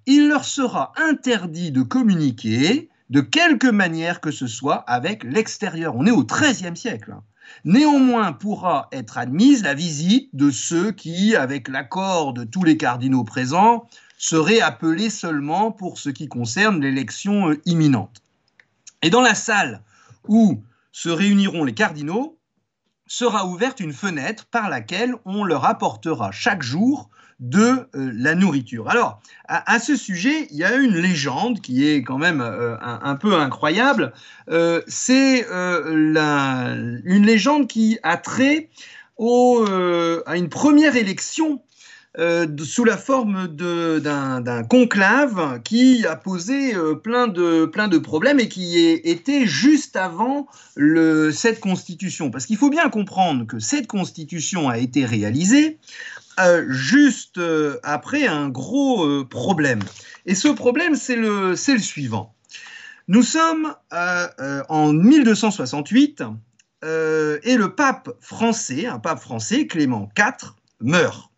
Il 0.05 0.27
leur 0.27 0.45
sera 0.45 0.91
interdit 0.97 1.71
de 1.71 1.81
communiquer 1.81 2.89
de 3.09 3.21
quelque 3.21 3.67
manière 3.67 4.21
que 4.21 4.31
ce 4.31 4.47
soit 4.47 4.83
avec 4.87 5.23
l'extérieur. 5.23 5.95
On 5.95 6.05
est 6.05 6.11
au 6.11 6.23
XIIIe 6.23 6.75
siècle. 6.75 7.15
Néanmoins, 7.65 8.34
pourra 8.34 8.88
être 8.91 9.17
admise 9.17 9.63
la 9.63 9.73
visite 9.73 10.29
de 10.34 10.51
ceux 10.51 10.91
qui, 10.91 11.36
avec 11.36 11.67
l'accord 11.67 12.34
de 12.34 12.43
tous 12.43 12.63
les 12.63 12.77
cardinaux 12.77 13.23
présents, 13.23 13.88
seraient 14.17 14.62
appelés 14.62 15.10
seulement 15.10 15.71
pour 15.71 15.99
ce 15.99 16.10
qui 16.10 16.27
concerne 16.27 16.82
l'élection 16.82 17.49
euh, 17.49 17.62
imminente. 17.65 18.21
Et 19.01 19.10
dans 19.10 19.21
la 19.21 19.36
salle 19.36 19.82
où 20.27 20.63
se 20.91 21.10
réuniront 21.10 21.63
les 21.63 21.73
cardinaux, 21.73 22.38
sera 23.06 23.45
ouverte 23.45 23.79
une 23.79 23.93
fenêtre 23.93 24.45
par 24.45 24.69
laquelle 24.69 25.15
on 25.25 25.43
leur 25.43 25.65
apportera 25.65 26.32
chaque 26.32 26.63
jour 26.63 27.10
de 27.39 27.87
euh, 27.95 28.11
la 28.15 28.35
nourriture. 28.35 28.89
Alors, 28.89 29.21
à, 29.47 29.79
ce 29.79 29.95
sujet, 29.95 30.47
il 30.51 30.57
y 30.57 30.63
a 30.63 30.75
une 30.75 30.97
légende 30.97 31.61
qui 31.61 31.87
est 31.87 32.03
quand 32.03 32.17
même 32.17 32.41
euh, 32.41 32.75
un, 32.81 33.15
peu 33.15 33.35
incroyable. 33.35 34.13
Euh, 34.49 34.81
c'est 34.87 35.45
une 35.49 37.25
légende 37.25 37.67
qui 37.67 37.99
a 38.03 38.17
trait 38.17 38.69
à 39.19 40.37
une 40.37 40.49
première 40.49 40.95
élection 40.95 41.61
sous 42.63 42.85
la 42.85 42.97
forme 42.97 43.47
d'un 43.47 44.63
conclave 44.63 45.61
qui 45.63 46.05
a 46.05 46.15
posé 46.15 46.73
plein, 47.03 47.27
de, 47.27 47.97
problèmes 47.97 48.39
et 48.39 48.47
qui 48.47 48.79
était 48.79 49.45
juste 49.45 49.95
avant 49.95 50.47
cette 50.75 51.59
constitution. 51.59 52.31
Parce 52.31 52.45
qu'il 52.45 52.57
faut 52.57 52.69
bien 52.69 52.89
comprendre 52.89 53.45
que 53.45 53.59
cette 53.59 53.87
constitution 53.87 54.69
a 54.69 54.77
été 54.77 55.05
réalisée 55.05 55.79
euh, 56.39 56.65
juste 56.69 57.37
euh, 57.37 57.79
après 57.83 58.25
un 58.25 58.49
gros 58.49 59.05
euh, 59.05 59.23
problème. 59.23 59.81
Et 60.25 60.35
ce 60.35 60.47
problème, 60.47 60.95
c'est 60.95 61.15
le, 61.15 61.51
le 61.51 61.79
suivant. 61.79 62.35
Nous 63.07 63.23
sommes 63.23 63.75
en 64.69 64.93
1268 64.93 66.23
et 66.83 67.55
le 67.57 67.67
pape 67.75 68.09
français, 68.21 68.85
un 68.85 68.99
pape 68.99 69.19
français, 69.19 69.67
Clément 69.67 70.09
IV, 70.17 70.55
meurt. 70.79 71.29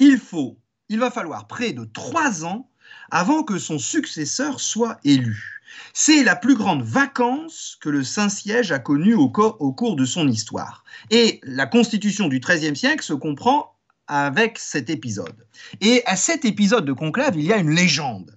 Il 0.00 0.18
faut, 0.18 0.58
il 0.88 0.98
va 0.98 1.12
falloir 1.12 1.46
près 1.46 1.72
de 1.72 1.84
trois 1.84 2.44
ans 2.44 2.68
avant 3.12 3.44
que 3.44 3.58
son 3.58 3.78
successeur 3.78 4.58
soit 4.58 4.98
élu. 5.04 5.59
C'est 5.92 6.22
la 6.22 6.36
plus 6.36 6.54
grande 6.54 6.82
vacance 6.82 7.76
que 7.80 7.88
le 7.88 8.04
Saint-Siège 8.04 8.72
a 8.72 8.78
connue 8.78 9.14
au, 9.14 9.28
cours 9.28 9.96
de 9.96 10.04
son 10.04 10.28
histoire. 10.28 10.84
Et 11.10 11.40
la 11.42 11.66
constitution 11.66 12.28
du 12.28 12.40
XIIIe 12.40 12.76
siècle 12.76 13.04
se 13.04 13.12
comprend 13.12 13.76
avec 14.06 14.58
cet 14.58 14.90
épisode. 14.90 15.46
Et 15.80 16.02
à 16.06 16.16
cet 16.16 16.44
épisode 16.44 16.84
de 16.84 16.92
conclave, 16.92 17.36
il 17.36 17.44
y 17.44 17.52
a 17.52 17.58
une 17.58 17.70
légende. 17.70 18.36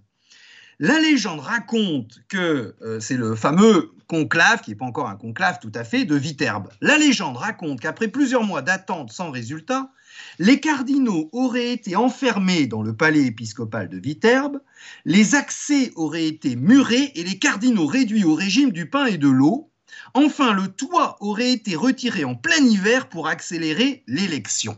La 0.80 1.00
légende 1.00 1.40
raconte 1.40 2.20
que 2.28 2.76
euh, 2.82 3.00
c'est 3.00 3.18
le 3.18 3.36
fameux 3.36 3.94
conclave, 4.14 4.62
qui 4.62 4.70
n'est 4.70 4.76
pas 4.76 4.86
encore 4.86 5.10
un 5.10 5.16
conclave 5.16 5.58
tout 5.60 5.72
à 5.74 5.84
fait, 5.84 6.06
de 6.06 6.16
Viterbe. 6.16 6.70
La 6.82 7.00
légende 7.00 7.36
raconte 7.36 7.80
qu'après 7.80 8.08
plusieurs 8.08 8.44
mois 8.44 8.62
d'attente 8.62 9.12
sans 9.12 9.32
résultat, 9.32 9.90
les 10.38 10.60
cardinaux 10.60 11.30
auraient 11.32 11.72
été 11.72 11.96
enfermés 11.96 12.68
dans 12.68 12.84
le 12.84 12.96
palais 12.96 13.24
épiscopal 13.24 13.90
de 13.90 13.98
Viterbe, 13.98 14.60
les 15.06 15.34
accès 15.34 15.92
auraient 15.96 16.28
été 16.28 16.56
murés 16.56 17.12
et 17.16 17.24
les 17.24 17.40
cardinaux 17.40 17.88
réduits 17.88 18.24
au 18.24 18.36
régime 18.36 18.72
du 18.72 18.88
pain 18.88 19.08
et 19.08 19.18
de 19.18 19.30
l'eau. 19.30 19.72
Enfin, 20.14 20.54
le 20.54 20.68
toit 20.68 21.18
aurait 21.20 21.52
été 21.52 21.76
retiré 21.76 22.24
en 22.24 22.36
plein 22.36 22.64
hiver 22.64 23.10
pour 23.10 23.28
accélérer 23.28 24.04
l'élection. 24.06 24.78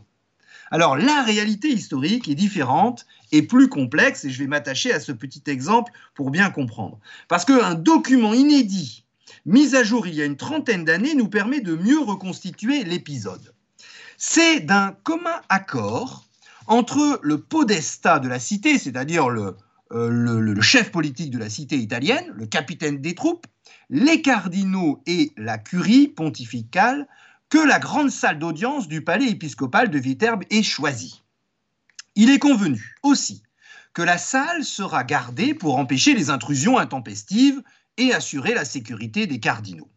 Alors 0.70 0.96
la 0.96 1.22
réalité 1.22 1.68
historique 1.68 2.26
est 2.28 2.34
différente 2.34 3.06
et 3.32 3.42
plus 3.42 3.68
complexe, 3.68 4.24
et 4.24 4.30
je 4.30 4.38
vais 4.38 4.48
m'attacher 4.48 4.92
à 4.92 5.00
ce 5.00 5.12
petit 5.12 5.42
exemple 5.46 5.92
pour 6.14 6.30
bien 6.30 6.50
comprendre. 6.50 6.98
Parce 7.28 7.44
qu'un 7.44 7.74
document 7.74 8.32
inédit, 8.32 9.05
mis 9.46 9.74
à 9.76 9.84
jour 9.84 10.06
il 10.06 10.14
y 10.14 10.20
a 10.20 10.26
une 10.26 10.36
trentaine 10.36 10.84
d'années, 10.84 11.14
nous 11.14 11.28
permet 11.28 11.60
de 11.60 11.74
mieux 11.74 12.00
reconstituer 12.00 12.84
l'épisode. 12.84 13.54
C'est 14.18 14.60
d'un 14.60 14.92
commun 15.04 15.40
accord 15.48 16.26
entre 16.66 17.20
le 17.22 17.40
podesta 17.40 18.18
de 18.18 18.28
la 18.28 18.40
cité, 18.40 18.78
c'est-à-dire 18.78 19.30
euh, 19.30 19.56
le, 19.90 20.60
chef 20.60 20.90
politique 20.90 21.30
de 21.30 21.38
la 21.38 21.48
cité 21.48 21.76
italienne, 21.76 22.32
le 22.34 22.46
capitaine 22.46 23.00
des 23.00 23.14
troupes, 23.14 23.46
les 23.88 24.20
cardinaux 24.20 25.00
et 25.06 25.32
la 25.36 25.58
curie 25.58 26.08
pontificale 26.08 27.06
que 27.48 27.58
la 27.58 27.78
grande 27.78 28.10
salle 28.10 28.40
d'audience 28.40 28.88
du 28.88 29.04
palais 29.04 29.28
épiscopal 29.28 29.90
de 29.90 29.98
Viterbe 29.98 30.42
est 30.50 30.64
choisie. 30.64 31.22
Il 32.16 32.30
est 32.30 32.40
convenu 32.40 32.96
aussi 33.04 33.42
que 33.92 34.02
la 34.02 34.18
salle 34.18 34.64
sera 34.64 35.04
gardée 35.04 35.54
pour 35.54 35.78
empêcher 35.78 36.14
les 36.14 36.30
intrusions 36.30 36.78
intempestives 36.78 37.62
et 37.96 38.12
assurer 38.12 38.54
la 38.54 38.64
sécurité 38.64 39.26
des 39.26 39.40
cardinaux. 39.40 39.90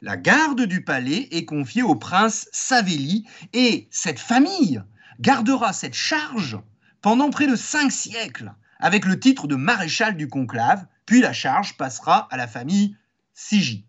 La 0.00 0.16
garde 0.16 0.62
du 0.62 0.84
palais 0.84 1.28
est 1.32 1.44
confiée 1.44 1.82
au 1.82 1.96
prince 1.96 2.48
Savelli 2.52 3.26
et 3.52 3.88
cette 3.90 4.20
famille 4.20 4.82
gardera 5.20 5.72
cette 5.72 5.94
charge 5.94 6.58
pendant 7.00 7.30
près 7.30 7.46
de 7.46 7.56
cinq 7.56 7.90
siècles 7.90 8.52
avec 8.78 9.04
le 9.04 9.18
titre 9.18 9.46
de 9.46 9.56
maréchal 9.56 10.16
du 10.16 10.28
conclave, 10.28 10.86
puis 11.04 11.20
la 11.20 11.32
charge 11.32 11.76
passera 11.76 12.28
à 12.30 12.36
la 12.36 12.46
famille 12.46 12.96
Sigi. 13.34 13.86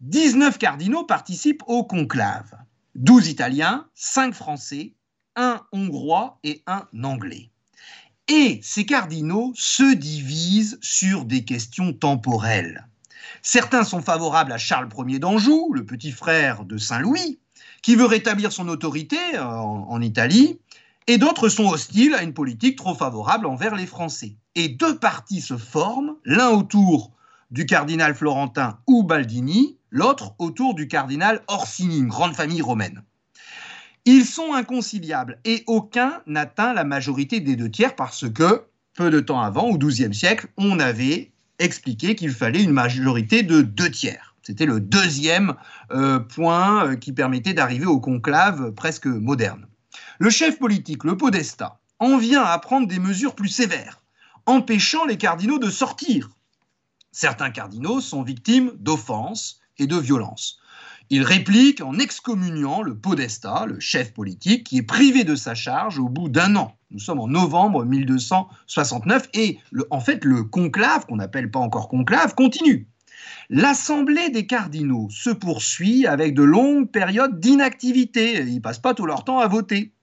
19 0.00 0.58
cardinaux 0.58 1.04
participent 1.04 1.64
au 1.66 1.84
conclave. 1.84 2.54
12 2.94 3.28
Italiens, 3.28 3.88
5 3.94 4.34
Français, 4.34 4.94
1 5.34 5.60
Hongrois 5.72 6.38
et 6.44 6.62
1 6.66 6.86
Anglais. 7.02 7.50
Et 8.28 8.60
ces 8.62 8.84
cardinaux 8.84 9.52
se 9.56 9.94
divisent 9.94 10.78
sur 10.82 11.24
des 11.24 11.44
questions 11.44 11.94
temporelles. 11.94 12.86
Certains 13.42 13.84
sont 13.84 14.02
favorables 14.02 14.52
à 14.52 14.58
Charles 14.58 14.88
Ier 15.06 15.18
d'Anjou, 15.18 15.72
le 15.72 15.86
petit 15.86 16.12
frère 16.12 16.64
de 16.64 16.76
Saint-Louis, 16.76 17.40
qui 17.82 17.94
veut 17.94 18.04
rétablir 18.04 18.52
son 18.52 18.68
autorité 18.68 19.16
euh, 19.34 19.42
en, 19.42 19.86
en 19.88 20.00
Italie, 20.02 20.60
et 21.06 21.16
d'autres 21.16 21.48
sont 21.48 21.68
hostiles 21.68 22.14
à 22.14 22.22
une 22.22 22.34
politique 22.34 22.76
trop 22.76 22.94
favorable 22.94 23.46
envers 23.46 23.74
les 23.74 23.86
Français. 23.86 24.36
Et 24.54 24.68
deux 24.68 24.98
partis 24.98 25.40
se 25.40 25.56
forment, 25.56 26.16
l'un 26.24 26.50
autour 26.50 27.12
du 27.50 27.64
cardinal 27.64 28.14
florentin 28.14 28.78
Ubaldini, 28.86 29.78
l'autre 29.90 30.34
autour 30.38 30.74
du 30.74 30.86
cardinal 30.86 31.42
Orsini, 31.48 31.98
une 31.98 32.08
grande 32.08 32.34
famille 32.34 32.60
romaine. 32.60 33.02
Ils 34.10 34.24
sont 34.24 34.54
inconciliables 34.54 35.38
et 35.44 35.64
aucun 35.66 36.22
n'atteint 36.26 36.72
la 36.72 36.84
majorité 36.84 37.40
des 37.40 37.56
deux 37.56 37.70
tiers 37.70 37.94
parce 37.94 38.26
que, 38.26 38.62
peu 38.94 39.10
de 39.10 39.20
temps 39.20 39.42
avant, 39.42 39.68
au 39.68 39.76
XIIe 39.76 40.14
siècle, 40.14 40.48
on 40.56 40.80
avait 40.80 41.30
expliqué 41.58 42.14
qu'il 42.14 42.30
fallait 42.30 42.62
une 42.62 42.72
majorité 42.72 43.42
de 43.42 43.60
deux 43.60 43.90
tiers. 43.90 44.34
C'était 44.40 44.64
le 44.64 44.80
deuxième 44.80 45.56
euh, 45.90 46.20
point 46.20 46.86
euh, 46.86 46.96
qui 46.96 47.12
permettait 47.12 47.52
d'arriver 47.52 47.84
au 47.84 48.00
conclave 48.00 48.72
presque 48.72 49.04
moderne. 49.04 49.66
Le 50.18 50.30
chef 50.30 50.58
politique, 50.58 51.04
le 51.04 51.18
podestat, 51.18 51.78
en 51.98 52.16
vient 52.16 52.44
à 52.44 52.58
prendre 52.58 52.88
des 52.88 53.00
mesures 53.00 53.34
plus 53.34 53.50
sévères, 53.50 54.00
empêchant 54.46 55.04
les 55.04 55.18
cardinaux 55.18 55.58
de 55.58 55.68
sortir. 55.68 56.30
Certains 57.12 57.50
cardinaux 57.50 58.00
sont 58.00 58.22
victimes 58.22 58.72
d'offenses 58.78 59.60
et 59.76 59.86
de 59.86 59.96
violences. 59.98 60.60
Il 61.10 61.22
réplique 61.22 61.80
en 61.80 61.98
excommuniant 61.98 62.82
le 62.82 62.94
podestat, 62.94 63.64
le 63.66 63.80
chef 63.80 64.12
politique, 64.12 64.64
qui 64.64 64.78
est 64.78 64.82
privé 64.82 65.24
de 65.24 65.36
sa 65.36 65.54
charge 65.54 65.98
au 65.98 66.08
bout 66.08 66.28
d'un 66.28 66.54
an. 66.56 66.76
Nous 66.90 66.98
sommes 66.98 67.20
en 67.20 67.28
novembre 67.28 67.84
1269 67.84 69.28
et 69.32 69.58
en 69.90 70.00
fait 70.00 70.24
le 70.24 70.44
conclave, 70.44 71.06
qu'on 71.06 71.16
n'appelle 71.16 71.50
pas 71.50 71.60
encore 71.60 71.88
conclave, 71.88 72.34
continue. 72.34 72.88
L'assemblée 73.48 74.28
des 74.28 74.46
cardinaux 74.46 75.08
se 75.10 75.30
poursuit 75.30 76.06
avec 76.06 76.34
de 76.34 76.42
longues 76.42 76.90
périodes 76.90 77.40
d'inactivité. 77.40 78.42
Ils 78.42 78.60
passent 78.60 78.78
pas 78.78 78.92
tout 78.92 79.06
leur 79.06 79.24
temps 79.24 79.38
à 79.38 79.48
voter. 79.48 79.94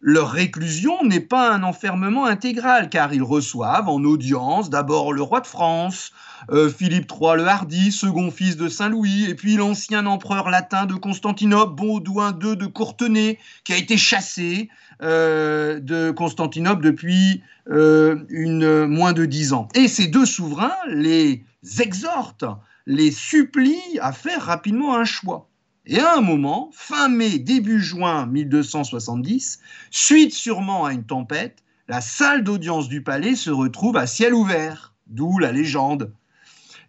Leur 0.00 0.30
réclusion 0.30 1.04
n'est 1.04 1.20
pas 1.20 1.52
un 1.52 1.64
enfermement 1.64 2.26
intégral, 2.26 2.88
car 2.88 3.12
ils 3.12 3.22
reçoivent 3.22 3.88
en 3.88 4.04
audience 4.04 4.70
d'abord 4.70 5.12
le 5.12 5.22
roi 5.22 5.40
de 5.40 5.46
France, 5.46 6.12
euh, 6.50 6.70
Philippe 6.70 7.10
III 7.10 7.36
le 7.36 7.48
Hardi, 7.48 7.90
second 7.90 8.30
fils 8.30 8.56
de 8.56 8.68
Saint-Louis, 8.68 9.26
et 9.28 9.34
puis 9.34 9.56
l'ancien 9.56 10.06
empereur 10.06 10.50
latin 10.50 10.86
de 10.86 10.94
Constantinople, 10.94 11.74
Baudouin 11.74 12.36
II 12.40 12.56
de 12.56 12.66
Courtenay, 12.66 13.38
qui 13.64 13.72
a 13.72 13.76
été 13.76 13.96
chassé 13.96 14.68
euh, 15.02 15.80
de 15.80 16.12
Constantinople 16.12 16.82
depuis 16.84 17.42
euh, 17.68 18.86
moins 18.86 19.12
de 19.12 19.24
dix 19.24 19.52
ans. 19.52 19.68
Et 19.74 19.88
ces 19.88 20.06
deux 20.06 20.26
souverains 20.26 20.76
les 20.88 21.44
exhortent, 21.80 22.44
les 22.86 23.10
supplient 23.10 23.98
à 24.00 24.12
faire 24.12 24.42
rapidement 24.42 24.96
un 24.96 25.04
choix. 25.04 25.47
Et 25.90 26.00
à 26.00 26.18
un 26.18 26.20
moment, 26.20 26.68
fin 26.74 27.08
mai, 27.08 27.38
début 27.38 27.80
juin 27.80 28.26
1270, 28.26 29.58
suite 29.90 30.34
sûrement 30.34 30.84
à 30.84 30.92
une 30.92 31.04
tempête, 31.04 31.64
la 31.88 32.02
salle 32.02 32.44
d'audience 32.44 32.90
du 32.90 33.02
palais 33.02 33.34
se 33.34 33.48
retrouve 33.48 33.96
à 33.96 34.06
ciel 34.06 34.34
ouvert, 34.34 34.92
d'où 35.06 35.38
la 35.38 35.50
légende. 35.50 36.12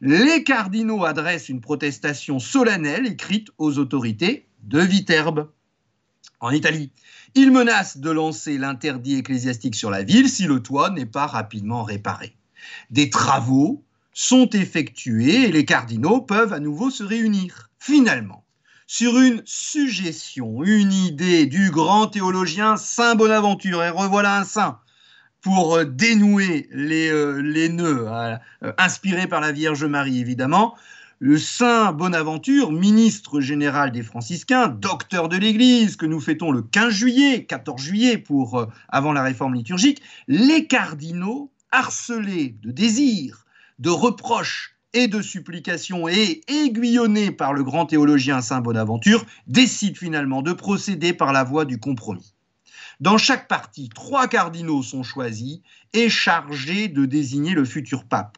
Les 0.02 0.44
cardinaux 0.44 1.06
adressent 1.06 1.48
une 1.48 1.62
protestation 1.62 2.40
solennelle 2.40 3.08
écrite 3.08 3.52
aux 3.58 3.80
autorités 3.80 4.50
de 4.64 4.80
Viterbe, 4.80 5.50
en 6.42 6.52
Italie. 6.52 6.92
Ils 7.36 7.52
menacent 7.52 8.00
de 8.00 8.12
lancer 8.12 8.58
l'interdit 8.58 9.16
ecclésiastique 9.16 9.76
sur 9.76 9.92
la 9.92 10.04
ville 10.04 10.28
si 10.28 10.44
le 10.44 10.62
toit 10.62 10.90
n'est 10.90 11.06
pas 11.06 11.26
rapidement 11.26 11.84
réparé. 11.84 12.36
Des 12.90 13.10
travaux 13.10 13.82
sont 14.12 14.50
effectués 14.50 15.48
et 15.48 15.52
les 15.54 15.64
cardinaux 15.64 16.20
peuvent 16.20 16.52
à 16.52 16.60
nouveau 16.60 16.90
se 16.90 17.04
réunir. 17.04 17.70
Finalement, 17.80 18.44
sur 18.92 19.20
une 19.20 19.44
suggestion, 19.46 20.64
une 20.64 20.92
idée 20.92 21.46
du 21.46 21.70
grand 21.70 22.08
théologien 22.08 22.76
Saint 22.76 23.14
Bonaventure. 23.14 23.84
Et 23.84 23.92
revoilà 23.92 24.40
un 24.40 24.44
saint 24.44 24.80
pour 25.42 25.76
euh, 25.76 25.86
dénouer 25.86 26.68
les, 26.72 27.08
euh, 27.12 27.68
nœuds, 27.70 28.08
euh, 28.08 28.38
inspiré 28.80 29.28
par 29.28 29.42
la 29.42 29.52
Vierge 29.52 29.86
Marie 29.86 30.20
évidemment. 30.20 30.76
Le 31.20 31.38
Saint 31.38 31.94
Bonaventure, 31.94 32.72
ministre 32.72 33.42
général 33.42 33.92
des 33.92 34.02
franciscains, 34.02 34.70
docteur 34.70 35.30
de 35.30 35.38
l'Église, 35.38 35.96
que 35.96 36.08
nous 36.08 36.20
fêtons 36.20 36.52
le 36.52 36.64
15 36.64 36.92
juillet, 36.92 37.46
14 37.46 37.80
juillet 37.80 38.18
pour 38.18 38.66
avant 38.88 39.14
la 39.14 39.22
réforme 39.22 39.54
liturgique, 39.54 40.02
les 40.28 40.66
cardinaux 40.66 41.52
harcelés 41.72 42.56
de 42.64 42.72
désirs, 42.72 43.46
de 43.78 43.92
reproches 43.92 44.79
et 44.94 45.08
de 45.08 45.22
supplication 45.22 46.08
et 46.08 46.42
aiguillonné 46.48 47.32
par 47.32 47.54
le 47.54 47.64
grand 47.64 47.86
théologien 47.86 48.42
Saint 48.42 48.62
Bonaventure, 48.62 49.26
décide 49.48 49.98
finalement 49.98 50.42
de 50.42 50.54
procéder 50.54 51.14
par 51.14 51.34
la 51.34 51.44
voie 51.44 51.66
du 51.66 51.80
compromis. 51.80 52.34
Dans 53.00 53.18
chaque 53.18 53.48
partie, 53.48 53.90
trois 53.90 54.28
cardinaux 54.28 54.84
sont 54.84 55.04
choisis 55.04 55.60
et 55.94 56.10
chargés 56.10 56.88
de 56.88 57.06
désigner 57.06 57.54
le 57.54 57.66
futur 57.66 58.04
pape. 58.04 58.38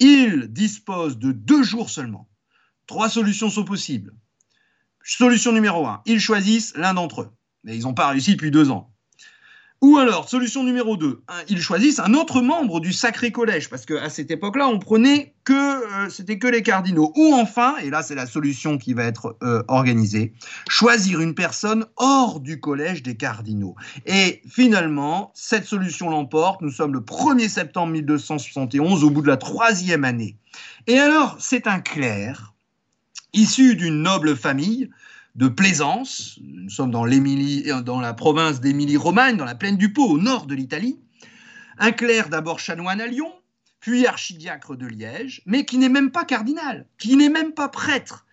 Ils 0.00 0.48
disposent 0.48 1.18
de 1.18 1.32
deux 1.32 1.62
jours 1.62 1.90
seulement. 1.90 2.28
Trois 2.86 3.10
solutions 3.10 3.50
sont 3.50 3.64
possibles. 3.64 4.14
Solution 5.04 5.52
numéro 5.52 5.86
un, 5.86 6.02
ils 6.06 6.20
choisissent 6.20 6.74
l'un 6.76 6.94
d'entre 6.94 7.22
eux. 7.22 7.30
Mais 7.64 7.76
ils 7.76 7.82
n'ont 7.82 7.94
pas 7.94 8.08
réussi 8.08 8.32
depuis 8.32 8.50
deux 8.50 8.70
ans. 8.70 8.90
Ou 9.80 9.96
alors, 9.96 10.28
solution 10.28 10.64
numéro 10.64 10.96
2, 10.96 11.22
ils 11.48 11.60
choisissent 11.60 12.00
un 12.00 12.12
autre 12.14 12.40
membre 12.40 12.80
du 12.80 12.92
Sacré 12.92 13.30
Collège, 13.30 13.70
parce 13.70 13.86
qu'à 13.86 14.10
cette 14.10 14.28
époque-là, 14.28 14.66
on 14.66 14.80
prenait 14.80 15.34
que, 15.44 15.52
euh, 15.52 16.08
c'était 16.10 16.36
que 16.36 16.48
les 16.48 16.64
cardinaux. 16.64 17.12
Ou 17.14 17.32
enfin, 17.34 17.76
et 17.78 17.88
là 17.88 18.02
c'est 18.02 18.16
la 18.16 18.26
solution 18.26 18.76
qui 18.76 18.92
va 18.92 19.04
être 19.04 19.36
euh, 19.44 19.62
organisée, 19.68 20.32
choisir 20.68 21.20
une 21.20 21.36
personne 21.36 21.86
hors 21.96 22.40
du 22.40 22.58
Collège 22.58 23.04
des 23.04 23.16
cardinaux. 23.16 23.76
Et 24.04 24.42
finalement, 24.50 25.30
cette 25.34 25.64
solution 25.64 26.10
l'emporte, 26.10 26.60
nous 26.60 26.72
sommes 26.72 26.92
le 26.92 27.00
1er 27.00 27.48
septembre 27.48 27.92
1271, 27.92 29.04
au 29.04 29.10
bout 29.10 29.22
de 29.22 29.28
la 29.28 29.36
troisième 29.36 30.02
année. 30.02 30.36
Et 30.88 30.98
alors, 30.98 31.36
c'est 31.38 31.68
un 31.68 31.78
clerc, 31.78 32.52
issu 33.32 33.76
d'une 33.76 34.02
noble 34.02 34.36
famille, 34.36 34.90
de 35.38 35.46
Plaisance. 35.46 36.40
Nous 36.42 36.68
sommes 36.68 36.90
dans, 36.90 37.06
dans 37.06 38.00
la 38.00 38.12
province 38.12 38.60
d'Émilie-Romagne, 38.60 39.36
dans 39.36 39.44
la 39.44 39.54
plaine 39.54 39.76
du 39.76 39.92
Pô, 39.92 40.04
au 40.04 40.18
nord 40.18 40.46
de 40.46 40.54
l'Italie. 40.56 40.98
Un 41.78 41.92
clerc 41.92 42.28
d'abord 42.28 42.58
chanoine 42.58 43.00
à 43.00 43.06
Lyon, 43.06 43.32
puis 43.78 44.04
archidiacre 44.08 44.74
de 44.74 44.86
Liège, 44.86 45.42
mais 45.46 45.64
qui 45.64 45.78
n'est 45.78 45.88
même 45.88 46.10
pas 46.10 46.24
cardinal, 46.24 46.86
qui 46.98 47.16
n'est 47.16 47.28
même 47.28 47.52
pas 47.52 47.68
prêtre, 47.68 48.26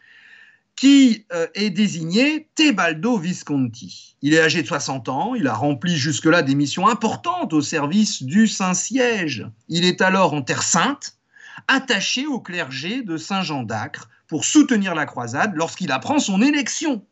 qui 0.76 1.28
euh, 1.32 1.46
est 1.54 1.70
désigné 1.70 2.50
Tebaldo 2.56 3.20
Visconti. 3.20 4.18
Il 4.24 4.34
est 4.34 4.42
âgé 4.42 4.64
de 4.64 4.68
60 4.68 5.08
ans, 5.08 5.36
il 5.36 5.46
a 5.46 5.54
rempli 5.54 5.96
jusque-là 5.96 6.42
des 6.42 6.56
missions 6.56 6.88
importantes 6.88 7.54
au 7.54 7.62
service 7.62 8.24
du 8.24 8.48
Saint-Siège. 8.48 9.48
Il 9.70 9.86
est 9.86 10.02
alors 10.02 10.34
en 10.34 10.42
Terre 10.42 10.64
Sainte, 10.64 11.20
attaché 11.68 12.26
au 12.26 12.40
clergé 12.40 13.04
de 13.04 13.16
Saint-Jean 13.16 13.62
d'Acre, 13.62 14.10
pour 14.28 14.46
soutenir 14.46 14.96
la 14.96 15.06
croisade 15.06 15.56
lorsqu'il 15.56 15.92
apprend 15.92 16.20
son 16.20 16.42
élection. 16.42 17.06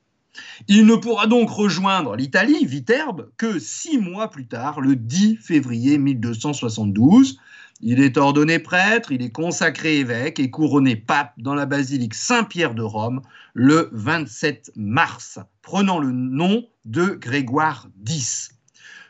Il 0.67 0.85
ne 0.85 0.95
pourra 0.95 1.27
donc 1.27 1.49
rejoindre 1.49 2.15
l'Italie, 2.15 2.65
Viterbe, 2.65 3.29
que 3.37 3.59
six 3.59 3.97
mois 3.97 4.29
plus 4.29 4.47
tard, 4.47 4.81
le 4.81 4.95
10 4.95 5.37
février 5.37 5.97
1272. 5.97 7.39
Il 7.81 8.01
est 8.01 8.17
ordonné 8.17 8.59
prêtre, 8.59 9.11
il 9.11 9.21
est 9.21 9.31
consacré 9.31 9.99
évêque 9.99 10.39
et 10.39 10.49
couronné 10.49 10.95
pape 10.95 11.33
dans 11.37 11.53
la 11.53 11.65
basilique 11.65 12.13
Saint-Pierre 12.13 12.73
de 12.73 12.81
Rome 12.81 13.21
le 13.53 13.89
27 13.91 14.71
mars, 14.75 15.39
prenant 15.61 15.99
le 15.99 16.11
nom 16.11 16.65
de 16.85 17.07
Grégoire 17.07 17.87
X. 18.07 18.55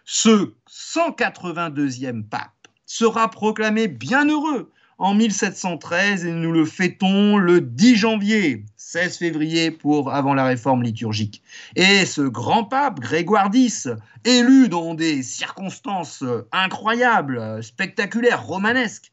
Ce 0.05 0.51
182e 0.69 2.23
pape 2.23 2.51
sera 2.85 3.29
proclamé 3.29 3.87
bienheureux 3.87 4.72
en 4.97 5.13
1713 5.13 6.25
et 6.25 6.31
nous 6.31 6.51
le 6.51 6.65
fêtons 6.65 7.37
le 7.37 7.61
10 7.61 7.95
janvier, 7.95 8.65
16 8.77 9.17
février 9.17 9.71
pour 9.71 10.13
avant 10.13 10.33
la 10.33 10.45
réforme 10.45 10.83
liturgique. 10.83 11.41
Et 11.75 12.05
ce 12.05 12.21
grand 12.21 12.63
pape, 12.63 12.99
Grégoire 12.99 13.49
X, 13.53 13.89
élu 14.25 14.69
dans 14.69 14.93
des 14.93 15.23
circonstances 15.23 16.23
incroyables, 16.51 17.63
spectaculaires, 17.63 18.43
romanesques, 18.43 19.11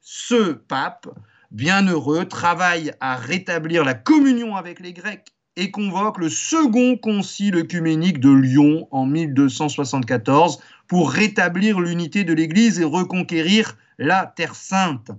ce 0.00 0.52
pape, 0.52 1.08
bienheureux, 1.50 2.26
travaille 2.26 2.92
à 3.00 3.16
rétablir 3.16 3.84
la 3.84 3.94
communion 3.94 4.56
avec 4.56 4.80
les 4.80 4.92
Grecs 4.92 5.34
et 5.56 5.70
convoque 5.70 6.18
le 6.18 6.28
second 6.28 6.96
concile 6.96 7.56
œcuménique 7.56 8.20
de 8.20 8.30
Lyon 8.30 8.88
en 8.90 9.06
1274 9.06 10.58
pour 10.86 11.10
rétablir 11.10 11.80
l'unité 11.80 12.24
de 12.24 12.32
l'Église 12.32 12.80
et 12.80 12.84
reconquérir 12.84 13.76
la 13.98 14.26
Terre 14.26 14.54
sainte. 14.54 15.10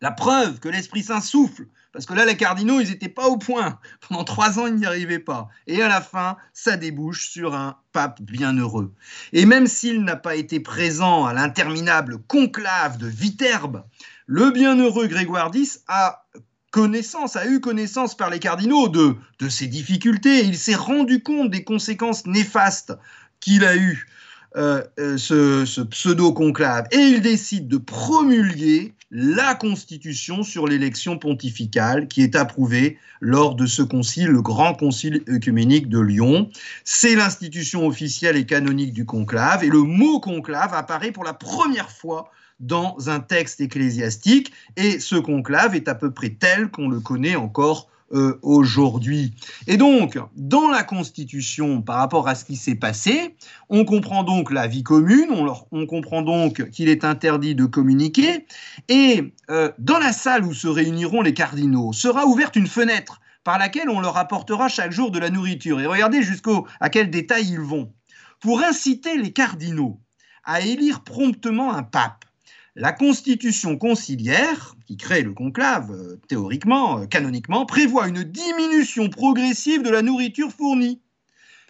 La 0.00 0.10
preuve 0.10 0.58
que 0.58 0.68
l'Esprit 0.68 1.02
Saint 1.02 1.20
souffle, 1.20 1.66
parce 1.92 2.06
que 2.06 2.14
là, 2.14 2.24
les 2.24 2.36
cardinaux, 2.36 2.80
ils 2.80 2.88
n'étaient 2.88 3.08
pas 3.08 3.28
au 3.28 3.36
point. 3.36 3.78
Pendant 4.08 4.24
trois 4.24 4.58
ans, 4.58 4.66
ils 4.66 4.76
n'y 4.76 4.86
arrivaient 4.86 5.18
pas. 5.18 5.48
Et 5.66 5.82
à 5.82 5.88
la 5.88 6.00
fin, 6.00 6.38
ça 6.54 6.76
débouche 6.76 7.28
sur 7.28 7.54
un 7.54 7.76
pape 7.92 8.22
bienheureux. 8.22 8.94
Et 9.32 9.44
même 9.44 9.66
s'il 9.66 10.02
n'a 10.02 10.16
pas 10.16 10.34
été 10.34 10.58
présent 10.58 11.26
à 11.26 11.34
l'interminable 11.34 12.18
conclave 12.26 12.96
de 12.96 13.06
Viterbe, 13.06 13.84
le 14.26 14.50
bienheureux 14.50 15.06
Grégoire 15.06 15.50
X 15.54 15.82
a 15.86 16.24
connaissance, 16.70 17.36
a 17.36 17.46
eu 17.46 17.60
connaissance 17.60 18.16
par 18.16 18.30
les 18.30 18.38
cardinaux 18.38 18.88
de, 18.88 19.14
de 19.38 19.48
ces 19.50 19.66
difficultés. 19.66 20.46
Il 20.46 20.56
s'est 20.56 20.74
rendu 20.74 21.22
compte 21.22 21.50
des 21.50 21.64
conséquences 21.64 22.24
néfastes 22.24 22.94
qu'il 23.40 23.64
a 23.64 23.76
eues 23.76 24.06
euh, 24.56 24.82
euh, 24.98 25.16
ce, 25.16 25.80
pseudo-conclave. 25.80 26.86
Et 26.90 26.98
il 26.98 27.22
décide 27.22 27.68
de 27.68 27.78
promulguer 27.78 28.94
la 29.10 29.54
constitution 29.54 30.42
sur 30.42 30.66
l'élection 30.66 31.18
pontificale 31.18 32.06
qui 32.08 32.22
est 32.22 32.36
approuvée 32.36 32.98
lors 33.20 33.54
de 33.54 33.66
ce 33.66 33.82
concile, 33.82 34.28
le 34.28 34.42
grand 34.42 34.74
concile 34.74 35.22
œcuménique 35.28 35.88
de 35.88 36.00
Lyon. 36.00 36.50
C'est 36.84 37.14
l'institution 37.14 37.86
officielle 37.86 38.36
et 38.36 38.44
canonique 38.44 38.92
du 38.92 39.06
conclave. 39.06 39.64
Et 39.64 39.68
le 39.68 39.82
mot 39.82 40.20
conclave 40.20 40.74
apparaît 40.74 41.12
pour 41.12 41.24
la 41.24 41.34
première 41.34 41.90
fois 41.90 42.30
dans 42.60 42.96
un 43.08 43.20
texte 43.20 43.60
ecclésiastique. 43.60 44.52
Et 44.76 45.00
ce 45.00 45.16
conclave 45.16 45.74
est 45.74 45.88
à 45.88 45.94
peu 45.94 46.10
près 46.10 46.30
tel 46.30 46.70
qu'on 46.70 46.88
le 46.88 47.00
connaît 47.00 47.36
encore 47.36 47.88
euh, 48.12 48.38
aujourd'hui. 48.42 49.34
Et 49.66 49.76
donc, 49.76 50.18
dans 50.36 50.68
la 50.68 50.82
Constitution, 50.82 51.80
par 51.80 51.96
rapport 51.96 52.28
à 52.28 52.34
ce 52.34 52.44
qui 52.44 52.56
s'est 52.56 52.74
passé, 52.74 53.36
on 53.68 53.84
comprend 53.84 54.22
donc 54.22 54.50
la 54.50 54.66
vie 54.66 54.82
commune, 54.82 55.28
on, 55.70 55.86
comprend 55.86 56.22
donc 56.22 56.68
qu'il 56.70 56.88
est 56.88 57.04
interdit 57.04 57.54
de 57.54 57.64
communiquer, 57.64 58.46
et 58.88 59.32
euh, 59.50 59.70
dans 59.78 59.98
la 59.98 60.12
salle 60.12 60.44
où 60.44 60.52
se 60.52 60.68
réuniront 60.68 61.22
les 61.22 61.34
cardinaux 61.34 61.92
sera 61.92 62.26
ouverte 62.26 62.56
une 62.56 62.66
fenêtre 62.66 63.20
par 63.44 63.58
laquelle 63.58 63.88
on 63.88 64.00
leur 64.00 64.16
apportera 64.16 64.68
chaque 64.68 64.92
jour 64.92 65.10
de 65.10 65.18
la 65.18 65.30
nourriture. 65.30 65.80
Et 65.80 65.86
regardez 65.86 66.22
jusqu'au 66.22 66.66
à 66.80 66.90
quel 66.90 67.10
détail 67.10 67.48
ils 67.48 67.60
vont. 67.60 67.92
Pour 68.40 68.62
inciter 68.62 69.16
les 69.16 69.32
cardinaux 69.32 70.00
à 70.44 70.60
élire 70.60 71.02
promptement 71.02 71.72
un 71.72 71.82
pape, 71.82 72.24
la 72.74 72.92
constitution 72.92 73.76
conciliaire, 73.76 74.74
qui 74.86 74.96
crée 74.96 75.22
le 75.22 75.34
conclave, 75.34 75.90
euh, 75.92 76.20
théoriquement, 76.28 77.00
euh, 77.00 77.06
canoniquement, 77.06 77.66
prévoit 77.66 78.08
une 78.08 78.24
diminution 78.24 79.10
progressive 79.10 79.82
de 79.82 79.90
la 79.90 80.02
nourriture 80.02 80.50
fournie. 80.50 81.00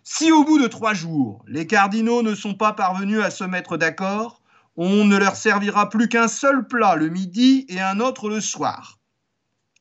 Si 0.04 0.30
au 0.30 0.44
bout 0.44 0.60
de 0.60 0.68
trois 0.68 0.94
jours, 0.94 1.44
les 1.48 1.66
cardinaux 1.66 2.22
ne 2.22 2.34
sont 2.34 2.54
pas 2.54 2.72
parvenus 2.72 3.20
à 3.20 3.30
se 3.30 3.44
mettre 3.44 3.76
d'accord, 3.76 4.42
on 4.76 5.04
ne 5.04 5.16
leur 5.16 5.36
servira 5.36 5.88
plus 5.88 6.08
qu'un 6.08 6.28
seul 6.28 6.66
plat 6.66 6.96
le 6.96 7.08
midi 7.08 7.66
et 7.68 7.80
un 7.80 8.00
autre 8.00 8.28
le 8.28 8.40
soir. 8.40 8.98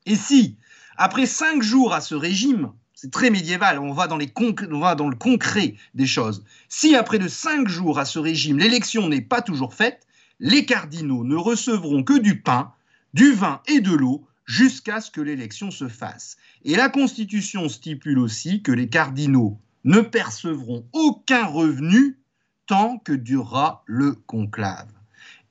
Et 0.05 0.15
si, 0.15 0.57
après 0.97 1.25
cinq 1.27 1.61
jours 1.61 1.93
à 1.93 2.01
ce 2.01 2.15
régime, 2.15 2.71
c'est 2.93 3.11
très 3.11 3.29
médiéval, 3.29 3.79
on 3.79 3.93
va, 3.93 4.07
dans 4.07 4.19
on 4.19 4.79
va 4.79 4.95
dans 4.95 5.09
le 5.09 5.15
concret 5.15 5.75
des 5.93 6.05
choses, 6.05 6.43
si 6.67 6.95
après 6.95 7.19
de 7.19 7.27
cinq 7.27 7.67
jours 7.67 7.99
à 7.99 8.05
ce 8.05 8.19
régime, 8.19 8.57
l'élection 8.57 9.07
n'est 9.07 9.21
pas 9.21 9.41
toujours 9.41 9.73
faite, 9.73 10.05
les 10.43 10.65
cardinaux 10.65 11.23
ne 11.23 11.35
recevront 11.35 12.03
que 12.03 12.17
du 12.17 12.41
pain, 12.41 12.73
du 13.13 13.31
vin 13.31 13.61
et 13.67 13.79
de 13.79 13.93
l'eau 13.93 14.25
jusqu'à 14.45 14.99
ce 14.99 15.11
que 15.11 15.21
l'élection 15.21 15.69
se 15.69 15.87
fasse. 15.87 16.35
Et 16.65 16.75
la 16.75 16.89
Constitution 16.89 17.69
stipule 17.69 18.17
aussi 18.17 18.63
que 18.63 18.71
les 18.71 18.89
cardinaux 18.89 19.59
ne 19.83 20.01
percevront 20.01 20.83
aucun 20.93 21.45
revenu 21.45 22.17
tant 22.65 22.97
que 22.97 23.13
durera 23.13 23.83
le 23.85 24.13
conclave. 24.13 24.89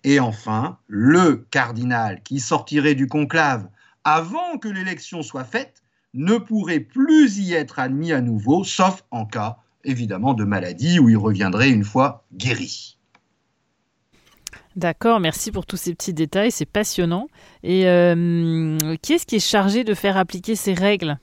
Et 0.02 0.18
enfin, 0.18 0.78
le 0.88 1.46
cardinal 1.50 2.20
qui 2.24 2.40
sortirait 2.40 2.96
du 2.96 3.06
conclave 3.06 3.68
avant 4.02 4.58
que 4.58 4.68
l'élection 4.68 5.22
soit 5.22 5.44
faite 5.44 5.84
ne 6.14 6.36
pourrait 6.36 6.80
plus 6.80 7.38
y 7.38 7.52
être 7.52 7.78
admis 7.78 8.12
à 8.12 8.20
nouveau, 8.20 8.64
sauf 8.64 9.04
en 9.12 9.24
cas 9.24 9.58
évidemment 9.84 10.34
de 10.34 10.44
maladie 10.44 10.98
où 10.98 11.08
il 11.08 11.16
reviendrait 11.16 11.70
une 11.70 11.84
fois 11.84 12.24
guéri. 12.34 12.99
D'accord, 14.76 15.18
merci 15.18 15.50
pour 15.50 15.66
tous 15.66 15.76
ces 15.76 15.94
petits 15.94 16.14
détails, 16.14 16.52
c'est 16.52 16.64
passionnant. 16.64 17.26
Et 17.62 17.88
euh, 17.88 18.78
qui 19.02 19.14
est-ce 19.14 19.26
qui 19.26 19.36
est 19.36 19.40
chargé 19.40 19.82
de 19.82 19.94
faire 19.94 20.16
appliquer 20.16 20.54
ces 20.54 20.74
règles? 20.74 21.18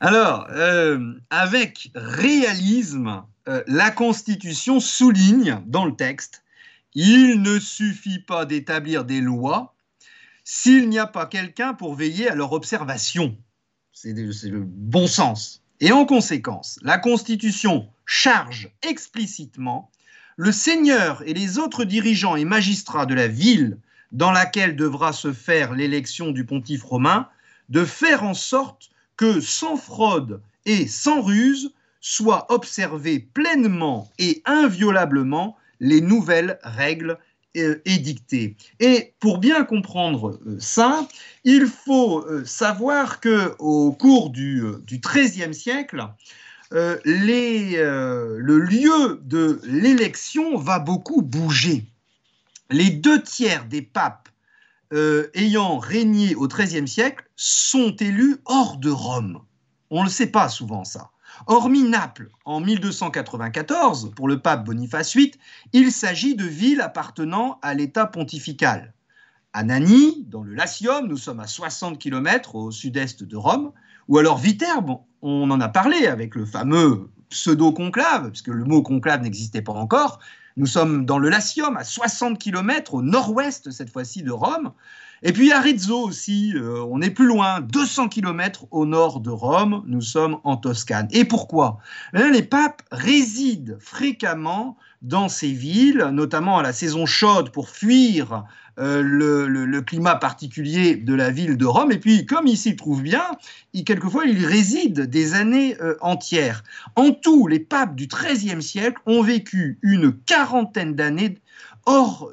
Alors, 0.00 0.46
euh, 0.50 1.14
avec 1.30 1.90
réalisme, 1.94 3.22
euh, 3.48 3.62
la 3.66 3.90
Constitution 3.90 4.80
souligne 4.80 5.62
dans 5.66 5.84
le 5.84 5.94
texte, 5.94 6.42
il 6.94 7.40
ne 7.42 7.58
suffit 7.58 8.18
pas 8.18 8.44
d'établir 8.44 9.04
des 9.04 9.20
lois 9.20 9.74
s'il 10.44 10.88
n'y 10.88 10.98
a 10.98 11.06
pas 11.06 11.26
quelqu'un 11.26 11.74
pour 11.74 11.94
veiller 11.94 12.28
à 12.28 12.34
leur 12.34 12.52
observation. 12.52 13.36
C'est 13.92 14.12
le 14.12 14.62
bon 14.64 15.06
sens. 15.06 15.62
Et 15.80 15.92
en 15.92 16.04
conséquence, 16.04 16.78
la 16.82 16.98
Constitution 16.98 17.88
charge 18.04 18.70
explicitement 18.82 19.90
le 20.36 20.52
seigneur 20.52 21.22
et 21.26 21.34
les 21.34 21.58
autres 21.58 21.84
dirigeants 21.84 22.36
et 22.36 22.44
magistrats 22.44 23.06
de 23.06 23.14
la 23.14 23.26
ville 23.26 23.78
dans 24.12 24.32
laquelle 24.32 24.76
devra 24.76 25.12
se 25.12 25.32
faire 25.32 25.72
l'élection 25.72 26.30
du 26.30 26.44
pontife 26.44 26.84
romain 26.84 27.28
de 27.68 27.84
faire 27.84 28.22
en 28.22 28.34
sorte 28.34 28.90
que 29.16 29.40
sans 29.40 29.76
fraude 29.76 30.40
et 30.66 30.86
sans 30.86 31.22
ruse 31.22 31.72
soient 32.00 32.46
observées 32.52 33.18
pleinement 33.18 34.10
et 34.18 34.42
inviolablement 34.44 35.56
les 35.80 36.00
nouvelles 36.00 36.58
règles 36.62 37.18
euh, 37.56 37.80
édictées. 37.86 38.54
Et 38.80 39.14
pour 39.18 39.38
bien 39.38 39.64
comprendre 39.64 40.38
euh, 40.46 40.56
ça, 40.60 41.08
il 41.44 41.66
faut 41.66 42.20
euh, 42.20 42.44
savoir 42.44 43.20
que 43.20 43.54
au 43.58 43.92
cours 43.92 44.30
du 44.30 44.62
XIIIe 44.86 45.54
siècle, 45.54 46.06
euh, 46.72 46.98
euh, 47.06 48.36
le 48.38 48.58
lieu 48.58 49.20
de 49.22 49.60
l'élection 49.64 50.56
va 50.58 50.78
beaucoup 50.78 51.22
bouger. 51.22 51.86
Les 52.70 52.90
deux 52.90 53.22
tiers 53.22 53.66
des 53.66 53.82
papes 53.82 54.28
euh, 54.92 55.28
ayant 55.34 55.78
régné 55.78 56.34
au 56.34 56.48
XIIIe 56.48 56.88
siècle 56.88 57.24
sont 57.36 57.94
élus 57.96 58.38
hors 58.44 58.78
de 58.78 58.90
Rome. 58.90 59.42
On 59.90 60.00
ne 60.00 60.04
le 60.04 60.10
sait 60.10 60.26
pas 60.26 60.48
souvent 60.48 60.84
ça. 60.84 61.10
Hormis 61.46 61.82
Naples, 61.82 62.30
en 62.44 62.60
1294, 62.60 64.12
pour 64.16 64.26
le 64.26 64.40
pape 64.40 64.64
Boniface 64.64 65.14
VIII, 65.14 65.32
il 65.72 65.92
s'agit 65.92 66.34
de 66.34 66.44
villes 66.44 66.80
appartenant 66.80 67.58
à 67.62 67.74
l'État 67.74 68.06
pontifical. 68.06 68.94
À 69.52 69.62
dans 69.62 70.42
le 70.42 70.54
Latium, 70.54 71.06
nous 71.06 71.16
sommes 71.16 71.40
à 71.40 71.46
60 71.46 71.98
km 71.98 72.56
au 72.56 72.70
sud-est 72.70 73.22
de 73.22 73.36
Rome, 73.36 73.72
ou 74.08 74.18
alors 74.18 74.38
Viterbe, 74.38 74.98
on 75.22 75.50
en 75.50 75.60
a 75.60 75.68
parlé 75.68 76.06
avec 76.06 76.34
le 76.34 76.46
fameux 76.46 77.08
pseudo-conclave, 77.30 78.30
puisque 78.30 78.48
le 78.48 78.64
mot 78.64 78.82
conclave 78.82 79.22
n'existait 79.22 79.62
pas 79.62 79.72
encore. 79.72 80.20
Nous 80.56 80.66
sommes 80.66 81.04
dans 81.04 81.18
le 81.18 81.28
Latium, 81.28 81.76
à 81.76 81.84
60 81.84 82.38
km 82.38 82.94
au 82.94 83.02
nord-ouest 83.02 83.70
cette 83.70 83.90
fois-ci 83.90 84.22
de 84.22 84.30
Rome. 84.30 84.72
Et 85.22 85.32
puis 85.32 85.50
Arezzo 85.52 85.98
aussi, 86.02 86.52
euh, 86.54 86.84
on 86.90 87.00
est 87.00 87.10
plus 87.10 87.26
loin, 87.26 87.60
200 87.60 88.08
km 88.08 88.66
au 88.70 88.84
nord 88.84 89.20
de 89.20 89.30
Rome, 89.30 89.82
nous 89.86 90.02
sommes 90.02 90.38
en 90.44 90.56
Toscane. 90.56 91.08
Et 91.10 91.24
pourquoi? 91.24 91.78
Eh 92.14 92.30
Les 92.30 92.42
papes 92.42 92.82
résident 92.90 93.76
fréquemment 93.80 94.76
dans 95.02 95.28
ces 95.28 95.52
villes, 95.52 96.08
notamment 96.12 96.58
à 96.58 96.62
la 96.62 96.72
saison 96.72 97.06
chaude 97.06 97.50
pour 97.50 97.70
fuir 97.70 98.44
euh, 98.78 99.00
le, 99.00 99.80
climat 99.80 100.16
particulier 100.16 100.96
de 100.96 101.14
la 101.14 101.30
ville 101.30 101.56
de 101.56 101.64
Rome. 101.64 101.92
Et 101.92 101.98
puis, 101.98 102.26
comme 102.26 102.46
il 102.46 102.58
s'y 102.58 102.76
trouve 102.76 103.02
bien, 103.02 103.24
il, 103.72 103.84
quelquefois, 103.84 104.26
il 104.26 104.44
réside 104.44 105.02
des 105.02 105.34
années 105.34 105.80
euh, 105.80 105.96
entières. 106.02 106.62
En 106.94 107.12
tout, 107.12 107.46
les 107.46 107.60
papes 107.60 107.94
du 107.94 108.06
XIIIe 108.06 108.62
siècle 108.62 109.00
ont 109.06 109.22
vécu 109.22 109.78
une 109.80 110.12
quarantaine 110.12 110.94
d'années 110.94 111.38
hors, 111.86 112.30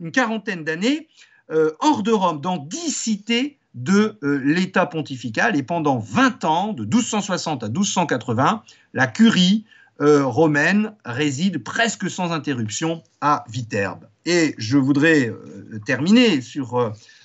une 0.00 0.12
quarantaine 0.12 0.64
d'années 0.64 1.08
euh, 1.50 1.72
hors 1.80 2.02
de 2.02 2.12
Rome, 2.12 2.40
dans 2.40 2.56
dix 2.56 2.90
cités 2.90 3.58
de 3.74 4.18
l'État 4.22 4.86
pontifical. 4.86 5.56
Et 5.56 5.62
pendant 5.62 5.98
20 5.98 6.44
ans, 6.44 6.72
de 6.72 6.84
1260 6.84 7.64
à 7.64 7.68
1280, 7.68 8.62
la 8.92 9.06
curie 9.06 9.64
romaine 9.98 10.94
réside 11.04 11.62
presque 11.62 12.10
sans 12.10 12.32
interruption 12.32 13.02
à 13.20 13.44
Viterbe. 13.48 14.06
Et 14.24 14.54
je 14.58 14.78
voudrais 14.78 15.28
euh, 15.28 15.80
terminer 15.84 16.40
sur 16.40 16.76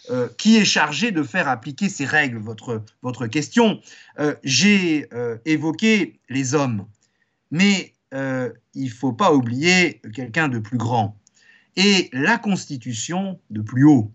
euh, 0.09 0.27
qui 0.37 0.57
est 0.57 0.65
chargé 0.65 1.11
de 1.11 1.23
faire 1.23 1.47
appliquer 1.47 1.89
ces 1.89 2.05
règles, 2.05 2.37
votre, 2.37 2.83
votre 3.01 3.27
question. 3.27 3.81
J'ai 4.43 5.09
évoqué 5.45 6.21
les 6.29 6.55
hommes, 6.55 6.87
mais 7.51 7.93
il 8.13 8.85
ne 8.85 8.89
faut 8.89 9.11
pas 9.11 9.33
oublier 9.33 10.01
quelqu'un 10.13 10.47
de 10.47 10.59
plus 10.59 10.77
grand. 10.77 11.19
Et 11.75 12.09
la 12.13 12.37
Constitution 12.37 13.41
de 13.49 13.61
plus 13.61 13.83
haut. 13.83 14.13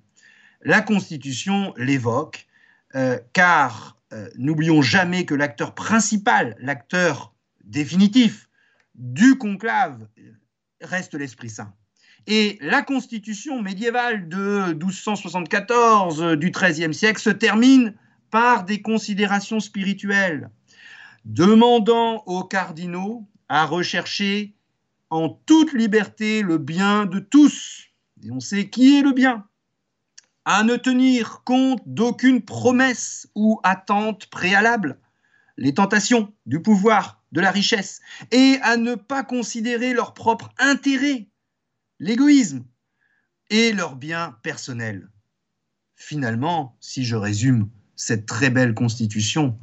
La 0.63 0.81
Constitution 0.81 1.75
l'évoque, 1.77 2.47
car 3.35 3.99
n'oublions 4.39 4.81
jamais 4.81 5.27
que 5.27 5.35
l'acteur 5.35 5.75
principal, 5.75 6.57
l'acteur 6.59 7.35
définitif 7.65 8.49
du 8.95 9.37
conclave 9.37 10.09
reste 10.81 11.15
l'Esprit 11.15 11.51
Saint. 11.51 11.75
Et 12.27 12.59
la 12.61 12.83
constitution 12.83 13.61
médiévale 13.63 14.29
de 14.29 14.75
1274 14.75 16.37
du 16.37 16.51
XIIIe 16.51 16.95
siècle 16.95 17.21
se 17.21 17.31
termine 17.31 17.95
par 18.31 18.65
des 18.65 18.81
considérations 18.81 19.61
spirituelles, 19.61 20.51
demandant 21.25 22.23
aux 22.27 22.45
cardinaux 22.45 23.27
à 23.49 23.67
rechercher 23.67 24.55
en 25.11 25.29
toute 25.29 25.73
liberté 25.73 26.43
le 26.43 26.59
bien 26.59 27.07
de 27.07 27.19
tous. 27.19 27.89
Et 28.25 28.31
on 28.31 28.41
sait 28.41 28.71
qui 28.71 28.99
est 28.99 29.03
le 29.03 29.13
bien. 29.13 29.45
À 30.45 30.65
ne 30.65 30.77
tenir 30.77 31.43
compte 31.45 31.83
d'aucune 31.87 32.43
promesse 32.43 33.29
ou 33.35 33.61
attente 33.63 34.27
préalable, 34.27 34.99
les 35.57 35.75
tentations 35.75 36.33
du 36.47 36.63
pouvoir, 36.63 37.23
de 37.33 37.41
la 37.41 37.51
richesse, 37.51 38.01
et 38.31 38.59
à 38.63 38.77
ne 38.77 38.95
pas 38.95 39.23
considérer 39.23 39.93
leur 39.93 40.15
propre 40.15 40.51
intérêt 40.59 41.29
l'égoïsme 42.03 42.65
et 43.49 43.73
leur 43.73 43.95
bien 43.95 44.37
personnel. 44.43 45.09
Finalement, 45.95 46.77
si 46.81 47.05
je 47.05 47.15
résume 47.15 47.71
cette 47.95 48.27
très 48.27 48.51
belle 48.51 48.75
constitution, 48.75 49.57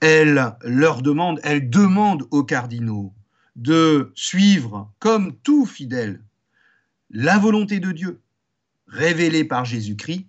elle 0.00 0.54
leur 0.62 1.00
demande, 1.00 1.40
elle 1.42 1.70
demande 1.70 2.28
aux 2.30 2.44
cardinaux 2.44 3.14
de 3.56 4.12
suivre, 4.14 4.92
comme 4.98 5.34
tout 5.42 5.64
fidèle, 5.64 6.22
la 7.10 7.38
volonté 7.38 7.80
de 7.80 7.92
Dieu 7.92 8.20
révélée 8.86 9.44
par 9.44 9.64
Jésus-Christ 9.64 10.26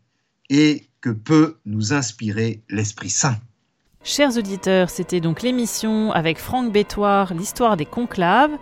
et 0.50 0.88
que 1.02 1.10
peut 1.10 1.60
nous 1.66 1.94
inspirer 1.94 2.64
l'Esprit 2.70 3.10
Saint. 3.10 3.38
Chers 4.04 4.38
auditeurs, 4.38 4.90
c'était 4.90 5.20
donc 5.20 5.42
l'émission 5.42 6.12
avec 6.12 6.40
Franck 6.40 6.72
Bétoire, 6.72 7.34
l'histoire 7.34 7.76
des 7.76 7.86
conclaves. 7.86 8.58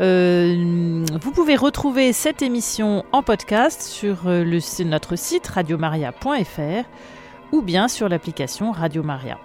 Euh, 0.00 1.04
vous 1.20 1.30
pouvez 1.32 1.56
retrouver 1.56 2.12
cette 2.12 2.42
émission 2.42 3.04
en 3.12 3.22
podcast 3.22 3.82
sur 3.82 4.26
euh, 4.26 4.60
notre 4.84 5.16
site 5.16 5.46
radiomaria.fr 5.46 6.86
ou 7.52 7.62
bien 7.62 7.88
sur 7.88 8.08
l'application 8.08 8.72
Radio 8.72 9.02
Maria. 9.02 9.38